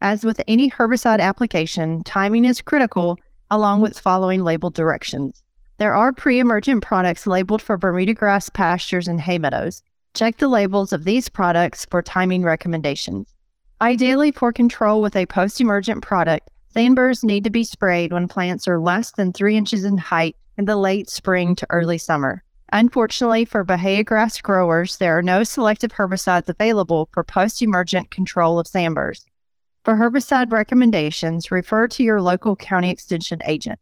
As 0.00 0.24
with 0.24 0.40
any 0.46 0.70
herbicide 0.70 1.18
application, 1.18 2.04
timing 2.04 2.44
is 2.44 2.62
critical 2.62 3.18
along 3.50 3.80
with 3.80 3.98
following 3.98 4.42
labeled 4.42 4.74
directions. 4.74 5.42
There 5.78 5.94
are 5.94 6.12
pre 6.12 6.38
emergent 6.38 6.82
products 6.82 7.26
labeled 7.26 7.62
for 7.62 7.76
Bermuda 7.78 8.14
grass 8.14 8.48
pastures 8.48 9.08
and 9.08 9.20
hay 9.20 9.38
meadows. 9.38 9.82
Check 10.14 10.36
the 10.36 10.48
labels 10.48 10.92
of 10.92 11.04
these 11.04 11.28
products 11.28 11.86
for 11.90 12.02
timing 12.02 12.42
recommendations. 12.42 13.32
Ideally, 13.80 14.32
for 14.32 14.52
control 14.52 15.00
with 15.00 15.16
a 15.16 15.26
post 15.26 15.60
emergent 15.60 16.02
product, 16.02 16.50
sandburrs 16.74 17.24
need 17.24 17.44
to 17.44 17.50
be 17.50 17.64
sprayed 17.64 18.12
when 18.12 18.28
plants 18.28 18.68
are 18.68 18.78
less 18.78 19.12
than 19.12 19.32
three 19.32 19.56
inches 19.56 19.84
in 19.84 19.96
height 19.96 20.36
in 20.58 20.66
the 20.66 20.76
late 20.76 21.08
spring 21.08 21.54
to 21.56 21.66
early 21.70 21.96
summer. 21.96 22.44
Unfortunately, 22.72 23.44
for 23.44 23.64
Bahia 23.64 24.04
grass 24.04 24.40
growers, 24.40 24.98
there 24.98 25.16
are 25.16 25.22
no 25.22 25.42
selective 25.42 25.92
herbicides 25.92 26.48
available 26.48 27.08
for 27.12 27.24
post 27.24 27.62
emergent 27.62 28.10
control 28.10 28.58
of 28.58 28.66
sandburrs. 28.66 29.24
For 29.90 29.96
herbicide 29.96 30.52
recommendations, 30.52 31.50
refer 31.50 31.88
to 31.88 32.04
your 32.04 32.22
local 32.22 32.54
county 32.54 32.90
extension 32.90 33.40
agent. 33.44 33.80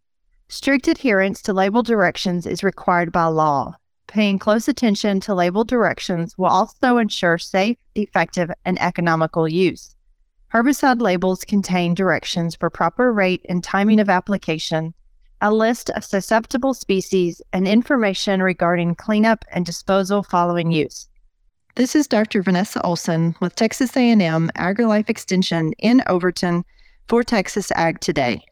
Strict 0.49 0.89
adherence 0.89 1.43
to 1.43 1.53
label 1.53 1.83
directions 1.83 2.47
is 2.47 2.65
required 2.65 3.13
by 3.13 3.27
law. 3.27 3.75
Paying 4.07 4.39
close 4.39 4.69
attention 4.69 5.21
to 5.21 5.35
label 5.35 5.65
directions 5.65 6.39
will 6.39 6.47
also 6.47 6.97
ensure 6.97 7.37
safe, 7.37 7.77
effective, 7.95 8.51
and 8.65 8.81
economical 8.81 9.47
use. 9.47 9.95
Herbicide 10.55 11.03
labels 11.03 11.45
contain 11.45 11.93
directions 11.93 12.57
for 12.57 12.71
proper 12.71 13.13
rate 13.13 13.45
and 13.47 13.63
timing 13.63 14.01
of 14.01 14.09
application, 14.09 14.95
a 15.43 15.53
list 15.53 15.91
of 15.91 16.07
susceptible 16.07 16.73
species, 16.73 17.43
and 17.53 17.69
information 17.69 18.43
regarding 18.43 18.95
cleanup 18.95 19.45
and 19.53 19.67
disposal 19.67 20.23
following 20.23 20.73
use. 20.73 21.07
This 21.79 21.95
is 21.95 22.09
Dr. 22.09 22.43
Vanessa 22.43 22.85
Olson 22.85 23.37
with 23.41 23.55
Texas 23.55 23.97
A&M 23.97 24.51
AgriLife 24.57 25.09
Extension 25.09 25.73
in 25.79 26.03
Overton 26.09 26.65
for 27.07 27.23
Texas 27.23 27.71
Ag 27.71 28.01
Today. 28.01 28.43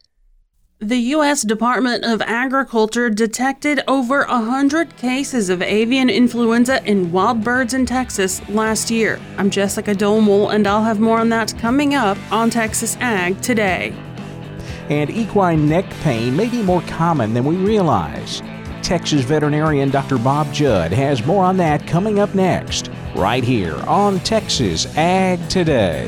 The 0.79 0.95
U.S. 0.95 1.41
Department 1.41 2.05
of 2.05 2.21
Agriculture 2.21 3.09
detected 3.09 3.81
over 3.85 4.19
100 4.27 4.95
cases 4.95 5.49
of 5.49 5.61
avian 5.61 6.09
influenza 6.09 6.81
in 6.85 7.11
wild 7.11 7.43
birds 7.43 7.73
in 7.73 7.85
Texas 7.85 8.47
last 8.47 8.89
year. 8.89 9.19
I'm 9.37 9.49
Jessica 9.49 9.93
Domel, 9.93 10.53
and 10.53 10.65
I'll 10.65 10.85
have 10.85 11.01
more 11.01 11.19
on 11.19 11.27
that 11.27 11.53
coming 11.57 11.95
up 11.95 12.17
on 12.31 12.49
Texas 12.49 12.95
Ag 13.01 13.41
Today. 13.41 13.93
And 14.87 15.09
equine 15.09 15.67
neck 15.67 15.89
pain 16.01 16.33
may 16.37 16.47
be 16.47 16.63
more 16.63 16.81
common 16.83 17.33
than 17.33 17.43
we 17.43 17.57
realize. 17.57 18.41
Texas 18.87 19.25
veterinarian 19.25 19.89
Dr. 19.89 20.17
Bob 20.17 20.53
Judd 20.53 20.93
has 20.93 21.25
more 21.25 21.43
on 21.43 21.57
that 21.57 21.85
coming 21.85 22.19
up 22.19 22.33
next 22.33 22.89
right 23.17 23.43
here 23.43 23.75
on 23.85 24.17
Texas 24.21 24.85
Ag 24.95 25.49
Today. 25.49 26.07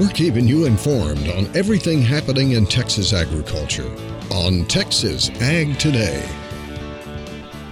We're 0.00 0.08
keeping 0.08 0.48
you 0.48 0.64
informed 0.64 1.28
on 1.28 1.54
everything 1.54 2.00
happening 2.00 2.52
in 2.52 2.64
Texas 2.64 3.12
agriculture 3.12 3.94
on 4.32 4.64
Texas 4.64 5.28
Ag 5.42 5.78
Today. 5.78 6.26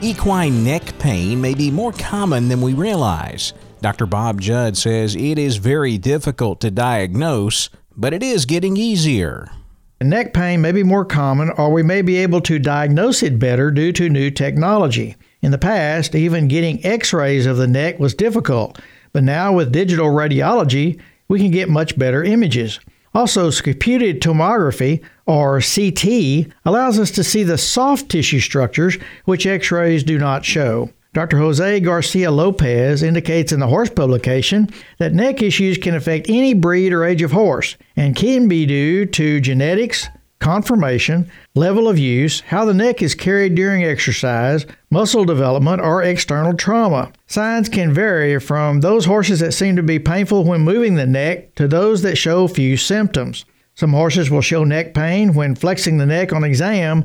Equine 0.03 0.63
neck 0.63 0.99
pain 0.99 1.41
may 1.41 1.55
be 1.55 1.71
more 1.71 1.93
common 1.93 2.49
than 2.49 2.61
we 2.61 2.75
realize. 2.75 3.55
Dr. 3.81 4.05
Bob 4.05 4.43
Judd 4.43 4.77
says 4.77 5.17
it 5.17 5.39
is 5.39 5.57
very 5.57 5.97
difficult 5.97 6.61
to 6.61 6.71
diagnose, 6.71 7.71
but 7.97 8.13
it 8.13 8.23
is 8.23 8.45
getting 8.45 8.77
easier. 8.77 9.51
Neck 10.03 10.35
pain 10.35 10.61
may 10.61 10.73
be 10.73 10.83
more 10.83 11.07
common, 11.07 11.49
or 11.57 11.73
we 11.73 11.83
may 11.83 12.03
be 12.03 12.19
able 12.19 12.43
to 12.43 12.59
diagnose 12.59 13.23
it 13.23 13.39
better 13.39 13.71
due 13.71 13.93
to 13.93 14.11
new 14.11 14.31
technology. 14.31 15.17
In 15.41 15.51
the 15.51 15.57
past, 15.57 16.15
even 16.15 16.47
getting 16.47 16.85
x 16.85 17.15
rays 17.15 17.47
of 17.47 17.57
the 17.57 17.67
neck 17.67 17.99
was 17.99 18.13
difficult, 18.13 18.79
but 19.15 19.25
now 19.25 19.55
with 19.55 19.73
digital 19.73 20.09
radiology, 20.09 21.01
we 21.29 21.39
can 21.39 21.51
get 21.51 21.69
much 21.69 21.99
better 21.99 22.25
images. 22.25 22.81
Also, 23.15 23.51
computed 23.51 24.21
tomography, 24.21 25.03
or 25.27 25.61
CT, 25.61 26.53
allows 26.65 26.99
us 26.99 27.11
to 27.13 27.25
see 27.25 27.43
the 27.43 27.59
soft 27.59 28.09
tissue 28.09 28.41
structures 28.41 28.97
which 29.25 29.47
x 29.47 29.71
rays 29.71 30.05
do 30.05 30.19
not 30.19 30.45
show. 30.45 30.91
Dr. 31.15 31.39
Jose 31.39 31.81
Garcia 31.81 32.31
Lopez 32.31 33.03
indicates 33.03 33.51
in 33.51 33.61
the 33.61 33.67
horse 33.67 33.91
publication 33.91 34.69
that 34.99 35.15
neck 35.15 35.43
issues 35.43 35.79
can 35.79 35.95
affect 35.95 36.29
any 36.29 36.53
breed 36.53 36.93
or 36.93 37.05
age 37.05 37.23
of 37.23 37.33
horse 37.33 37.77
and 37.97 38.15
can 38.15 38.47
be 38.47 38.67
due 38.67 39.07
to 39.07 39.41
genetics, 39.41 40.07
conformation, 40.41 41.31
level 41.55 41.89
of 41.89 41.99
use, 41.99 42.41
how 42.41 42.65
the 42.65 42.75
neck 42.75 43.03
is 43.03 43.15
carried 43.15 43.55
during 43.55 43.85
exercise, 43.85 44.67
muscle 44.91 45.25
development, 45.25 45.81
or 45.83 46.03
external 46.03 46.55
trauma. 46.55 47.13
Signs 47.27 47.69
can 47.69 47.93
vary 47.93 48.39
from 48.39 48.81
those 48.81 49.05
horses 49.05 49.41
that 49.41 49.53
seem 49.53 49.77
to 49.77 49.83
be 49.83 49.99
painful 49.99 50.45
when 50.45 50.61
moving 50.61 50.95
the 50.95 51.07
neck 51.07 51.55
to 51.57 51.67
those 51.67 52.03
that 52.03 52.17
show 52.17 52.47
few 52.47 52.77
symptoms. 52.77 53.45
Some 53.75 53.93
horses 53.93 54.31
will 54.31 54.41
show 54.41 54.65
neck 54.65 54.95
pain 54.95 55.35
when 55.35 55.55
flexing 55.55 55.99
the 55.99 56.07
neck 56.07 56.33
on 56.33 56.45
exam, 56.45 57.05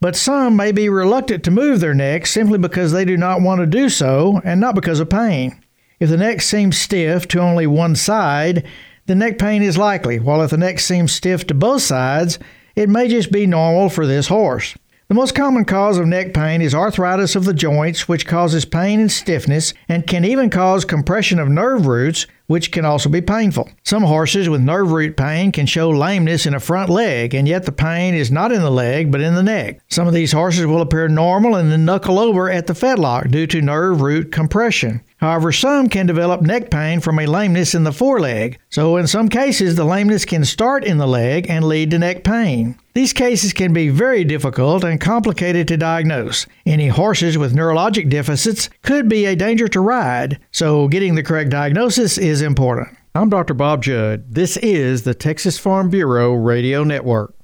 but 0.00 0.16
some 0.16 0.54
may 0.54 0.70
be 0.70 0.88
reluctant 0.88 1.44
to 1.44 1.50
move 1.50 1.80
their 1.80 1.94
neck 1.94 2.26
simply 2.26 2.58
because 2.58 2.92
they 2.92 3.04
do 3.04 3.16
not 3.16 3.40
want 3.40 3.60
to 3.60 3.66
do 3.66 3.88
so 3.88 4.40
and 4.44 4.60
not 4.60 4.74
because 4.74 5.00
of 5.00 5.10
pain. 5.10 5.60
If 6.00 6.10
the 6.10 6.16
neck 6.16 6.42
seems 6.42 6.76
stiff 6.76 7.26
to 7.28 7.40
only 7.40 7.66
one 7.66 7.96
side, 7.96 8.66
the 9.06 9.14
neck 9.14 9.38
pain 9.38 9.62
is 9.62 9.78
likely, 9.78 10.18
while 10.18 10.42
if 10.42 10.50
the 10.50 10.56
neck 10.56 10.78
seems 10.78 11.12
stiff 11.12 11.46
to 11.46 11.54
both 11.54 11.82
sides, 11.82 12.38
it 12.76 12.88
may 12.88 13.08
just 13.08 13.30
be 13.30 13.46
normal 13.46 13.88
for 13.88 14.06
this 14.06 14.28
horse. 14.28 14.74
The 15.08 15.14
most 15.14 15.34
common 15.34 15.66
cause 15.66 15.98
of 15.98 16.06
neck 16.06 16.32
pain 16.32 16.62
is 16.62 16.74
arthritis 16.74 17.36
of 17.36 17.44
the 17.44 17.52
joints, 17.52 18.08
which 18.08 18.26
causes 18.26 18.64
pain 18.64 19.00
and 19.00 19.12
stiffness 19.12 19.74
and 19.86 20.06
can 20.06 20.24
even 20.24 20.48
cause 20.48 20.86
compression 20.86 21.38
of 21.38 21.50
nerve 21.50 21.86
roots, 21.86 22.26
which 22.46 22.72
can 22.72 22.86
also 22.86 23.10
be 23.10 23.20
painful. 23.20 23.68
Some 23.84 24.02
horses 24.02 24.48
with 24.48 24.62
nerve 24.62 24.92
root 24.92 25.14
pain 25.14 25.52
can 25.52 25.66
show 25.66 25.90
lameness 25.90 26.46
in 26.46 26.54
a 26.54 26.60
front 26.60 26.88
leg, 26.88 27.34
and 27.34 27.46
yet 27.46 27.66
the 27.66 27.70
pain 27.72 28.14
is 28.14 28.30
not 28.30 28.50
in 28.50 28.62
the 28.62 28.70
leg 28.70 29.12
but 29.12 29.20
in 29.20 29.34
the 29.34 29.42
neck. 29.42 29.80
Some 29.90 30.08
of 30.08 30.14
these 30.14 30.32
horses 30.32 30.66
will 30.66 30.80
appear 30.80 31.06
normal 31.06 31.54
and 31.56 31.70
then 31.70 31.84
knuckle 31.84 32.18
over 32.18 32.50
at 32.50 32.66
the 32.66 32.72
fetlock 32.72 33.30
due 33.30 33.46
to 33.48 33.60
nerve 33.60 34.00
root 34.00 34.32
compression. 34.32 35.02
However, 35.18 35.52
some 35.52 35.88
can 35.88 36.06
develop 36.06 36.42
neck 36.42 36.70
pain 36.70 37.00
from 37.00 37.18
a 37.18 37.26
lameness 37.26 37.74
in 37.74 37.84
the 37.84 37.92
foreleg, 37.92 38.58
so 38.68 38.96
in 38.96 39.06
some 39.06 39.28
cases 39.28 39.74
the 39.74 39.84
lameness 39.84 40.24
can 40.24 40.44
start 40.44 40.84
in 40.84 40.98
the 40.98 41.06
leg 41.06 41.48
and 41.48 41.64
lead 41.64 41.90
to 41.92 41.98
neck 41.98 42.24
pain. 42.24 42.78
These 42.94 43.12
cases 43.12 43.52
can 43.52 43.72
be 43.72 43.88
very 43.88 44.24
difficult 44.24 44.84
and 44.84 45.00
complicated 45.00 45.68
to 45.68 45.76
diagnose. 45.76 46.46
Any 46.66 46.88
horses 46.88 47.38
with 47.38 47.54
neurologic 47.54 48.10
deficits 48.10 48.68
could 48.82 49.08
be 49.08 49.24
a 49.24 49.36
danger 49.36 49.68
to 49.68 49.80
ride, 49.80 50.40
so 50.50 50.88
getting 50.88 51.14
the 51.14 51.22
correct 51.22 51.50
diagnosis 51.50 52.18
is 52.18 52.42
important. 52.42 52.96
I'm 53.14 53.30
Dr. 53.30 53.54
Bob 53.54 53.82
Judd. 53.82 54.34
This 54.34 54.56
is 54.56 55.04
the 55.04 55.14
Texas 55.14 55.58
Farm 55.58 55.88
Bureau 55.88 56.34
Radio 56.34 56.82
Network. 56.82 57.34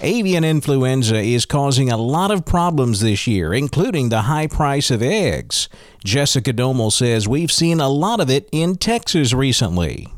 Avian 0.00 0.44
influenza 0.44 1.16
is 1.16 1.46
causing 1.46 1.90
a 1.90 1.96
lot 1.96 2.30
of 2.30 2.44
problems 2.44 3.00
this 3.00 3.26
year, 3.26 3.52
including 3.52 4.08
the 4.08 4.22
high 4.22 4.46
price 4.46 4.90
of 4.90 5.02
eggs. 5.02 5.68
Jessica 6.04 6.52
Domel 6.52 6.92
says 6.92 7.28
we've 7.28 7.52
seen 7.52 7.80
a 7.80 7.88
lot 7.88 8.20
of 8.20 8.30
it 8.30 8.48
in 8.52 8.76
Texas 8.76 9.32
recently. 9.32 10.08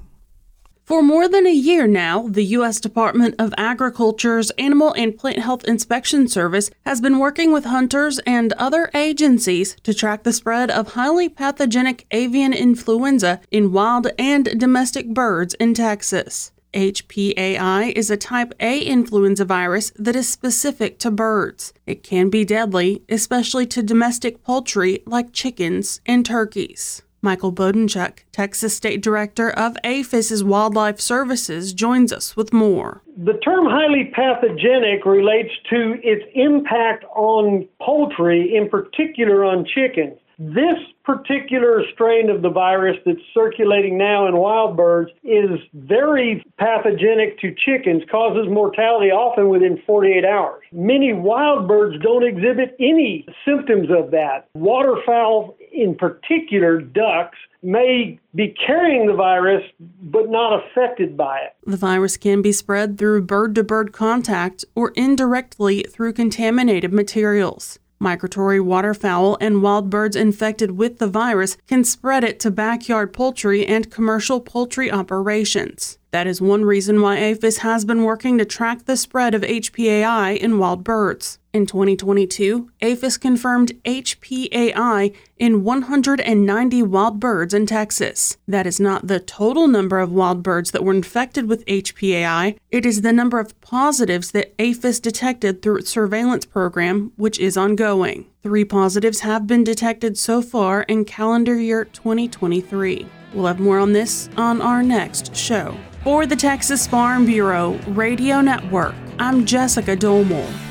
For 0.90 1.04
more 1.04 1.28
than 1.28 1.47
a 1.47 1.52
year 1.52 1.87
now, 1.87 2.26
the 2.26 2.42
U.S. 2.59 2.80
Department 2.80 3.37
of 3.38 3.54
Agriculture's 3.57 4.50
Animal 4.59 4.92
and 4.95 5.16
Plant 5.16 5.38
Health 5.38 5.62
Inspection 5.62 6.26
Service 6.26 6.69
has 6.85 7.00
been 7.00 7.21
working 7.21 7.52
with 7.52 7.64
hunters 7.64 8.19
and 8.26 8.52
other 8.54 8.90
agencies 8.92 9.76
to 9.85 9.95
track 9.95 10.25
the 10.25 10.33
spread 10.33 10.69
of 10.69 10.95
highly 10.95 11.28
pathogenic 11.28 12.07
avian 12.11 12.52
influenza 12.52 13.40
in 13.52 13.71
wild 13.71 14.09
and 14.19 14.59
domestic 14.59 15.14
birds 15.14 15.54
in 15.61 15.75
Texas. 15.75 16.50
HPAI 16.73 17.93
is 17.93 18.11
a 18.11 18.17
type 18.17 18.53
A 18.61 18.81
influenza 18.81 19.45
virus 19.45 19.93
that 19.97 20.17
is 20.17 20.29
specific 20.29 20.99
to 21.00 21.11
birds. 21.11 21.73
It 21.87 22.03
can 22.03 22.31
be 22.31 22.45
deadly, 22.45 23.03
especially 23.09 23.67
to 23.67 23.83
domestic 23.83 24.43
poultry 24.45 25.03
like 25.07 25.33
chickens 25.33 26.00
and 26.07 26.25
turkeys. 26.25 27.03
Michael 27.23 27.53
Bodenchuk, 27.53 28.21
Texas 28.33 28.75
State 28.75 29.03
Director 29.03 29.50
of 29.50 29.77
APHIS's 29.85 30.43
Wildlife 30.43 31.00
Services, 31.00 31.75
joins 31.75 32.12
us 32.12 32.35
with 32.35 32.53
more. 32.53 33.03
The 33.17 33.35
term 33.45 33.67
highly 33.67 34.11
pathogenic 34.15 35.05
relates 35.05 35.53
to 35.69 36.00
its 36.03 36.25
impact 36.35 37.05
on 37.15 37.69
poultry, 37.83 38.57
in 38.57 38.71
particular 38.71 39.45
on 39.45 39.67
chickens. 39.67 40.19
This 40.39 40.79
particular 41.17 41.83
strain 41.93 42.31
of 42.31 42.43
the 42.43 42.50
virus 42.50 42.97
that's 43.05 43.19
circulating 43.35 43.99
now 43.99 44.29
in 44.29 44.37
wild 44.37 44.76
birds 44.76 45.11
is 45.25 45.59
very 45.75 46.45
pathogenic 46.59 47.38
to 47.40 47.55
chickens, 47.55 48.02
causes 48.11 48.47
mortality 48.50 49.11
often 49.11 49.49
within 49.49 49.83
48 49.87 50.25
hours. 50.25 50.62
Many 50.73 51.12
wild 51.12 51.67
birds 51.67 52.00
don't 52.02 52.25
exhibit 52.25 52.76
any 52.79 53.26
symptoms 53.45 53.88
of 53.90 54.11
that. 54.12 54.49
Waterfowl, 54.55 55.57
in 55.73 55.97
particular, 55.97 56.81
ducks, 56.81 57.38
may 57.62 58.19
be 58.35 58.55
carrying 58.67 59.07
the 59.07 59.14
virus 59.14 59.62
but 60.02 60.31
not 60.31 60.62
affected 60.64 61.17
by 61.17 61.38
it. 61.38 61.57
The 61.67 61.76
virus 61.76 62.17
can 62.17 62.40
be 62.40 62.52
spread 62.52 62.99
through 62.99 63.23
bird 63.23 63.55
to 63.57 63.64
bird 63.64 63.93
contact 63.93 64.64
or 64.75 64.93
indirectly 64.95 65.85
through 65.90 66.12
contaminated 66.14 66.93
materials. 66.93 67.79
Migratory 68.02 68.59
waterfowl 68.59 69.37
and 69.42 69.62
wild 69.62 69.90
birds 69.90 70.16
infected 70.16 70.71
with 70.71 70.97
the 70.97 71.07
virus 71.07 71.59
can 71.66 71.85
spread 71.85 72.25
it 72.25 72.40
to 72.40 72.50
backyard 72.50 73.12
poultry 73.12 73.66
and 73.66 73.90
commercial 73.90 74.40
poultry 74.40 74.90
operations. 74.90 75.99
That 76.11 76.26
is 76.26 76.40
one 76.40 76.64
reason 76.64 77.02
why 77.02 77.19
APHIS 77.19 77.59
has 77.59 77.85
been 77.85 78.04
working 78.04 78.38
to 78.38 78.47
track 78.47 78.87
the 78.87 78.97
spread 78.97 79.35
of 79.35 79.42
HPAI 79.42 80.38
in 80.38 80.59
wild 80.59 80.83
birds. 80.83 81.40
In 81.52 81.66
2022, 81.66 82.71
APHIS 82.80 83.19
confirmed 83.19 83.73
HPAI 83.85 85.12
in 85.37 85.64
190 85.64 86.83
wild 86.85 87.19
birds 87.19 87.52
in 87.52 87.66
Texas. 87.66 88.37
That 88.47 88.69
is 88.69 88.78
not 88.78 89.09
the 89.09 89.19
total 89.19 89.66
number 89.66 89.99
of 89.99 90.12
wild 90.12 90.45
birds 90.45 90.71
that 90.71 90.85
were 90.85 90.95
infected 90.95 91.49
with 91.49 91.66
HPAI, 91.66 92.57
it 92.71 92.87
is 92.87 93.02
the 93.02 93.12
number 93.12 93.40
of 93.40 93.61
positives 93.61 94.30
that 94.30 94.54
APHIS 94.61 95.00
detected 95.00 95.61
through 95.61 95.78
its 95.78 95.90
surveillance 95.90 96.47
program, 96.47 97.11
which 97.16 97.40
is 97.40 97.57
ongoing. 97.57 98.26
Three 98.45 98.64
positives 98.64 99.21
have 99.21 99.49
been 99.49 99.64
detected 99.64 100.16
so 100.16 100.42
far 100.42 100.83
in 100.83 101.04
calendar 101.04 101.57
year 101.57 101.85
2023. 101.85 103.07
We'll 103.35 103.47
have 103.47 103.59
more 103.59 103.80
on 103.80 103.92
this 103.92 104.28
on 104.37 104.62
our 104.62 104.85
next 104.85 105.35
show. 105.35 105.76
For 106.04 106.26
the 106.26 106.37
Texas 106.37 106.87
Farm 106.87 107.26
Bureau 107.26 107.73
Radio 107.88 108.40
Network, 108.40 108.95
I'm 109.19 109.45
Jessica 109.45 109.97
Domel. 109.97 110.70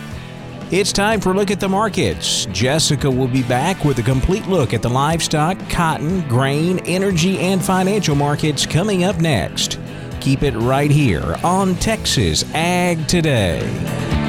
It's 0.72 0.94
time 0.94 1.20
for 1.20 1.32
a 1.32 1.34
look 1.34 1.50
at 1.50 1.60
the 1.60 1.68
markets. 1.68 2.46
Jessica 2.52 3.10
will 3.10 3.28
be 3.28 3.42
back 3.42 3.84
with 3.84 3.98
a 3.98 4.04
complete 4.04 4.46
look 4.46 4.72
at 4.72 4.84
the 4.84 4.90
livestock, 4.90 5.58
cotton, 5.68 6.22
grain, 6.27 6.77
energy, 6.86 7.40
and 7.40 7.60
financial 7.60 8.14
markets 8.14 8.68
coming 8.68 9.03
up 9.03 9.18
next. 9.18 9.79
Keep 10.22 10.44
it 10.44 10.53
right 10.53 10.92
here 10.92 11.38
on 11.44 11.74
Texas 11.77 12.46
Ag 12.53 13.08
Today. 13.08 14.28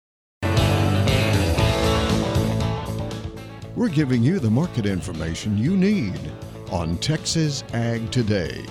We're 3.73 3.87
giving 3.87 4.21
you 4.21 4.39
the 4.39 4.51
market 4.51 4.85
information 4.85 5.57
you 5.57 5.77
need 5.77 6.19
on 6.71 6.97
Texas 6.97 7.63
Ag 7.73 8.11
Today. 8.11 8.65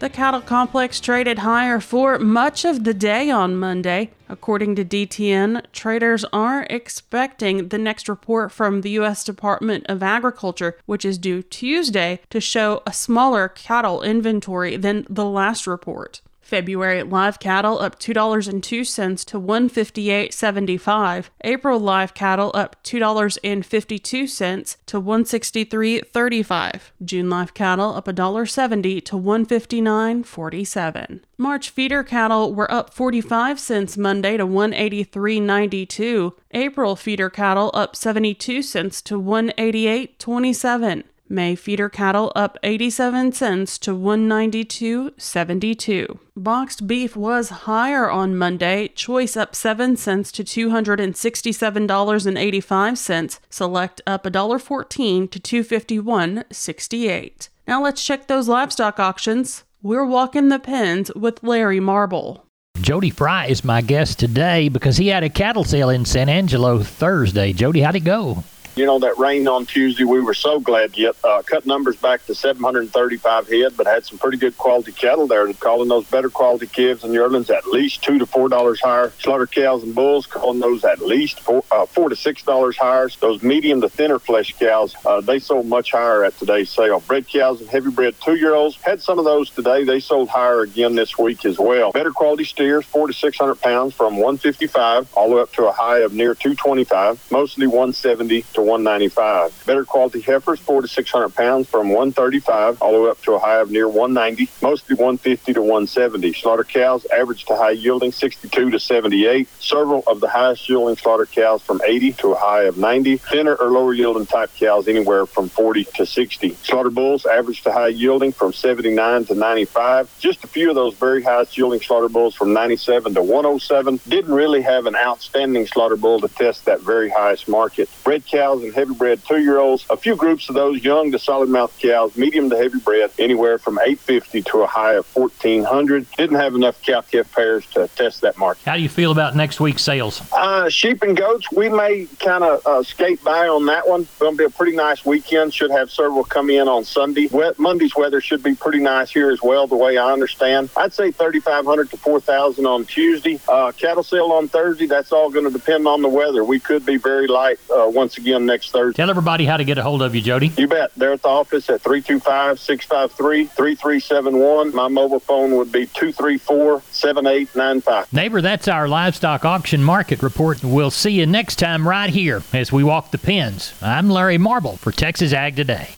The 0.00 0.10
cattle 0.10 0.42
complex 0.42 1.00
traded 1.00 1.38
higher 1.38 1.80
for 1.80 2.18
much 2.18 2.66
of 2.66 2.84
the 2.84 2.92
day 2.92 3.30
on 3.30 3.56
Monday. 3.56 4.10
According 4.28 4.74
to 4.76 4.84
DTN, 4.84 5.64
traders 5.72 6.26
are 6.32 6.66
expecting 6.68 7.68
the 7.68 7.78
next 7.78 8.06
report 8.06 8.52
from 8.52 8.82
the 8.82 8.90
U.S. 8.90 9.24
Department 9.24 9.86
of 9.88 10.02
Agriculture, 10.02 10.76
which 10.84 11.06
is 11.06 11.16
due 11.16 11.40
Tuesday, 11.42 12.20
to 12.28 12.40
show 12.40 12.82
a 12.86 12.92
smaller 12.92 13.48
cattle 13.48 14.02
inventory 14.02 14.76
than 14.76 15.06
the 15.08 15.24
last 15.24 15.66
report. 15.66 16.20
February 16.52 17.02
live 17.02 17.38
cattle 17.38 17.78
up 17.78 17.98
$2.02 17.98 19.24
to 19.24 19.40
158.75. 19.40 21.30
April 21.44 21.80
live 21.80 22.12
cattle 22.12 22.50
up 22.52 22.76
$2.52 22.84 24.76
to 24.84 25.00
163.35. 25.00 26.80
June 27.02 27.30
live 27.30 27.54
cattle 27.54 27.94
up 27.94 28.04
$1.70 28.04 29.02
to 29.02 29.16
159.47. 29.16 31.20
March 31.38 31.70
feeder 31.70 32.04
cattle 32.04 32.52
were 32.52 32.70
up 32.70 32.92
45 32.92 33.58
cents 33.58 33.96
Monday 33.96 34.36
to 34.36 34.46
183.92. 34.46 36.32
April 36.50 36.96
feeder 36.96 37.30
cattle 37.30 37.70
up 37.72 37.96
72 37.96 38.60
cents 38.60 39.00
to 39.00 39.18
188.27. 39.18 41.04
May 41.32 41.54
feeder 41.54 41.88
cattle 41.88 42.30
up 42.36 42.58
87 42.62 43.32
cents 43.32 43.78
to 43.78 43.92
192.72. 43.92 46.18
Boxed 46.36 46.86
beef 46.86 47.16
was 47.16 47.48
higher 47.48 48.10
on 48.10 48.36
Monday, 48.36 48.88
choice 48.88 49.34
up 49.34 49.54
7 49.54 49.96
cents 49.96 50.30
to 50.32 50.44
$267.85, 50.44 53.38
select 53.48 54.02
up 54.06 54.24
$1.14 54.24 55.30
to 55.30 55.40
251.68. 55.40 57.48
Now 57.66 57.82
let's 57.82 58.04
check 58.04 58.26
those 58.26 58.48
livestock 58.48 59.00
auctions. 59.00 59.64
We're 59.80 60.04
walking 60.04 60.50
the 60.50 60.58
pens 60.58 61.10
with 61.16 61.42
Larry 61.42 61.80
Marble. 61.80 62.44
Jody 62.82 63.08
Fry 63.08 63.46
is 63.46 63.64
my 63.64 63.80
guest 63.80 64.18
today 64.18 64.68
because 64.68 64.98
he 64.98 65.08
had 65.08 65.24
a 65.24 65.30
cattle 65.30 65.64
sale 65.64 65.88
in 65.88 66.04
San 66.04 66.28
Angelo 66.28 66.80
Thursday. 66.80 67.54
Jody, 67.54 67.80
how'd 67.80 67.96
it 67.96 68.00
go? 68.00 68.44
You 68.74 68.86
know, 68.86 68.98
that 69.00 69.18
rain 69.18 69.46
on 69.48 69.66
Tuesday, 69.66 70.04
we 70.04 70.20
were 70.20 70.32
so 70.32 70.58
glad 70.58 70.94
to 70.94 71.00
get 71.00 71.16
uh, 71.22 71.42
cut 71.42 71.66
numbers 71.66 71.96
back 71.96 72.24
to 72.24 72.34
735 72.34 73.46
head, 73.46 73.76
but 73.76 73.86
had 73.86 74.06
some 74.06 74.16
pretty 74.16 74.38
good 74.38 74.56
quality 74.56 74.92
cattle 74.92 75.26
there. 75.26 75.52
Calling 75.52 75.90
those 75.90 76.06
better 76.06 76.30
quality 76.30 76.66
calves 76.66 77.04
and 77.04 77.12
yearlings 77.12 77.50
at 77.50 77.66
least 77.66 78.02
two 78.02 78.18
to 78.18 78.24
four 78.24 78.48
dollars 78.48 78.80
higher. 78.80 79.12
Slaughter 79.18 79.46
cows 79.46 79.82
and 79.82 79.94
bulls, 79.94 80.26
calling 80.26 80.60
those 80.60 80.84
at 80.84 81.00
least 81.00 81.40
four, 81.40 81.62
uh, 81.70 81.84
four 81.84 82.08
to 82.08 82.16
six 82.16 82.42
dollars 82.44 82.78
higher. 82.78 83.10
Those 83.20 83.42
medium 83.42 83.82
to 83.82 83.90
thinner 83.90 84.18
flesh 84.18 84.54
cows, 84.58 84.96
uh, 85.04 85.20
they 85.20 85.38
sold 85.38 85.66
much 85.66 85.92
higher 85.92 86.24
at 86.24 86.38
today's 86.38 86.70
sale. 86.70 87.00
Bred 87.00 87.28
cows 87.28 87.60
and 87.60 87.68
heavy 87.68 87.90
bred 87.90 88.14
two 88.24 88.36
year 88.36 88.54
olds 88.54 88.76
had 88.76 89.02
some 89.02 89.18
of 89.18 89.26
those 89.26 89.50
today. 89.50 89.84
They 89.84 90.00
sold 90.00 90.30
higher 90.30 90.62
again 90.62 90.94
this 90.94 91.18
week 91.18 91.44
as 91.44 91.58
well. 91.58 91.92
Better 91.92 92.10
quality 92.10 92.44
steers, 92.44 92.86
four 92.86 93.06
to 93.06 93.12
six 93.12 93.36
hundred 93.36 93.60
pounds 93.60 93.92
from 93.92 94.14
155 94.14 95.12
all 95.12 95.28
the 95.28 95.36
way 95.36 95.42
up 95.42 95.52
to 95.52 95.66
a 95.66 95.72
high 95.72 95.98
of 95.98 96.14
near 96.14 96.34
225, 96.34 97.30
mostly 97.30 97.66
170 97.66 98.42
to 98.54 98.61
to 98.62 98.70
195. 98.70 99.64
Better 99.66 99.84
quality 99.84 100.20
heifers, 100.20 100.60
four 100.60 100.82
to 100.82 100.88
600 100.88 101.34
pounds 101.34 101.68
from 101.68 101.88
135 101.88 102.80
all 102.80 102.92
the 102.92 103.00
way 103.00 103.10
up 103.10 103.20
to 103.22 103.32
a 103.32 103.38
high 103.38 103.60
of 103.60 103.70
near 103.70 103.88
190, 103.88 104.50
mostly 104.62 104.94
150 104.94 105.54
to 105.54 105.60
170. 105.60 106.32
Slaughter 106.32 106.64
cows 106.64 107.06
average 107.06 107.44
to 107.46 107.56
high 107.56 107.70
yielding 107.70 108.12
62 108.12 108.70
to 108.70 108.78
78. 108.78 109.48
Several 109.60 110.02
of 110.06 110.20
the 110.20 110.28
highest 110.28 110.68
yielding 110.68 110.96
slaughter 110.96 111.26
cows 111.26 111.62
from 111.62 111.80
80 111.84 112.12
to 112.14 112.32
a 112.32 112.36
high 112.36 112.64
of 112.64 112.78
90. 112.78 113.16
Thinner 113.18 113.54
or 113.54 113.70
lower 113.70 113.94
yielding 113.94 114.26
type 114.26 114.50
cows 114.56 114.88
anywhere 114.88 115.26
from 115.26 115.48
40 115.48 115.84
to 115.96 116.06
60. 116.06 116.50
Slaughter 116.62 116.90
bulls 116.90 117.26
average 117.26 117.62
to 117.62 117.72
high 117.72 117.88
yielding 117.88 118.32
from 118.32 118.52
79 118.52 119.24
to 119.26 119.34
95. 119.34 120.10
Just 120.18 120.44
a 120.44 120.46
few 120.46 120.68
of 120.68 120.74
those 120.74 120.94
very 120.94 121.22
highest 121.22 121.56
yielding 121.56 121.80
slaughter 121.80 122.08
bulls 122.08 122.34
from 122.34 122.52
97 122.52 123.14
to 123.14 123.22
107 123.22 124.00
didn't 124.08 124.32
really 124.32 124.62
have 124.62 124.86
an 124.86 124.94
outstanding 124.94 125.66
slaughter 125.66 125.96
bull 125.96 126.20
to 126.20 126.28
test 126.28 126.64
that 126.64 126.80
very 126.80 127.10
highest 127.10 127.48
market. 127.48 127.88
Bred 128.04 128.26
cows 128.26 128.51
and 128.60 128.74
heavy 128.74 128.94
bred 128.94 129.24
two 129.24 129.40
year 129.40 129.58
olds, 129.58 129.86
a 129.88 129.96
few 129.96 130.16
groups 130.16 130.48
of 130.48 130.54
those 130.54 130.84
young 130.84 131.10
to 131.12 131.18
solid 131.18 131.48
mouth 131.48 131.76
cows, 131.78 132.16
medium 132.16 132.50
to 132.50 132.56
heavy 132.56 132.78
bred, 132.78 133.10
anywhere 133.18 133.58
from 133.58 133.78
850 133.78 134.42
to 134.42 134.62
a 134.62 134.66
high 134.66 134.94
of 134.94 135.06
1400. 135.16 136.06
Didn't 136.16 136.36
have 136.36 136.54
enough 136.54 136.80
cow 136.82 137.00
calf 137.00 137.32
pairs 137.32 137.66
to 137.68 137.88
test 137.88 138.20
that 138.20 138.36
market. 138.36 138.64
How 138.64 138.76
do 138.76 138.82
you 138.82 138.88
feel 138.88 139.12
about 139.12 139.34
next 139.34 139.60
week's 139.60 139.82
sales? 139.82 140.22
Uh, 140.32 140.68
sheep 140.68 141.02
and 141.02 141.16
goats, 141.16 141.50
we 141.52 141.68
may 141.68 142.06
kind 142.18 142.44
of 142.44 142.66
uh, 142.66 142.82
skate 142.82 143.22
by 143.24 143.48
on 143.48 143.66
that 143.66 143.88
one. 143.88 144.06
Going 144.18 144.34
to 144.34 144.38
be 144.38 144.44
a 144.44 144.50
pretty 144.50 144.76
nice 144.76 145.04
weekend. 145.04 145.54
Should 145.54 145.70
have 145.70 145.90
several 145.90 146.24
come 146.24 146.50
in 146.50 146.68
on 146.68 146.84
Sunday. 146.84 147.28
Wet, 147.30 147.58
Monday's 147.58 147.94
weather 147.96 148.20
should 148.20 148.42
be 148.42 148.54
pretty 148.54 148.80
nice 148.80 149.10
here 149.10 149.30
as 149.30 149.42
well, 149.42 149.66
the 149.66 149.76
way 149.76 149.96
I 149.96 150.12
understand. 150.12 150.70
I'd 150.76 150.92
say 150.92 151.10
3,500 151.10 151.90
to 151.90 151.96
4,000 151.96 152.66
on 152.66 152.84
Tuesday. 152.84 153.40
Uh, 153.48 153.72
cattle 153.72 154.02
sale 154.02 154.32
on 154.32 154.48
Thursday. 154.48 154.86
That's 154.86 155.12
all 155.12 155.30
going 155.30 155.44
to 155.44 155.50
depend 155.50 155.86
on 155.86 156.02
the 156.02 156.08
weather. 156.08 156.44
We 156.44 156.60
could 156.60 156.84
be 156.84 156.96
very 156.96 157.26
light 157.26 157.58
uh, 157.74 157.88
once 157.88 158.18
again 158.18 158.41
next 158.46 158.70
Thursday. 158.70 158.96
Tell 158.96 159.10
everybody 159.10 159.44
how 159.44 159.56
to 159.56 159.64
get 159.64 159.78
a 159.78 159.82
hold 159.82 160.02
of 160.02 160.14
you, 160.14 160.20
Jody. 160.20 160.48
You 160.56 160.66
bet. 160.66 160.92
They're 160.96 161.12
at 161.12 161.22
the 161.22 161.28
office 161.28 161.68
at 161.70 161.80
325 161.80 162.58
653 162.58 163.46
3371. 163.46 164.74
My 164.74 164.88
mobile 164.88 165.20
phone 165.20 165.56
would 165.56 165.72
be 165.72 165.86
234 165.86 166.82
7895. 166.90 168.12
Neighbor, 168.12 168.40
that's 168.40 168.68
our 168.68 168.88
livestock 168.88 169.44
auction 169.44 169.82
market 169.82 170.22
report. 170.22 170.62
We'll 170.62 170.90
see 170.90 171.12
you 171.12 171.26
next 171.26 171.56
time 171.56 171.86
right 171.86 172.10
here 172.10 172.42
as 172.52 172.72
we 172.72 172.84
walk 172.84 173.10
the 173.10 173.18
pens. 173.18 173.74
I'm 173.82 174.10
Larry 174.10 174.38
Marble 174.38 174.76
for 174.76 174.92
Texas 174.92 175.32
Ag 175.32 175.56
Today. 175.56 175.96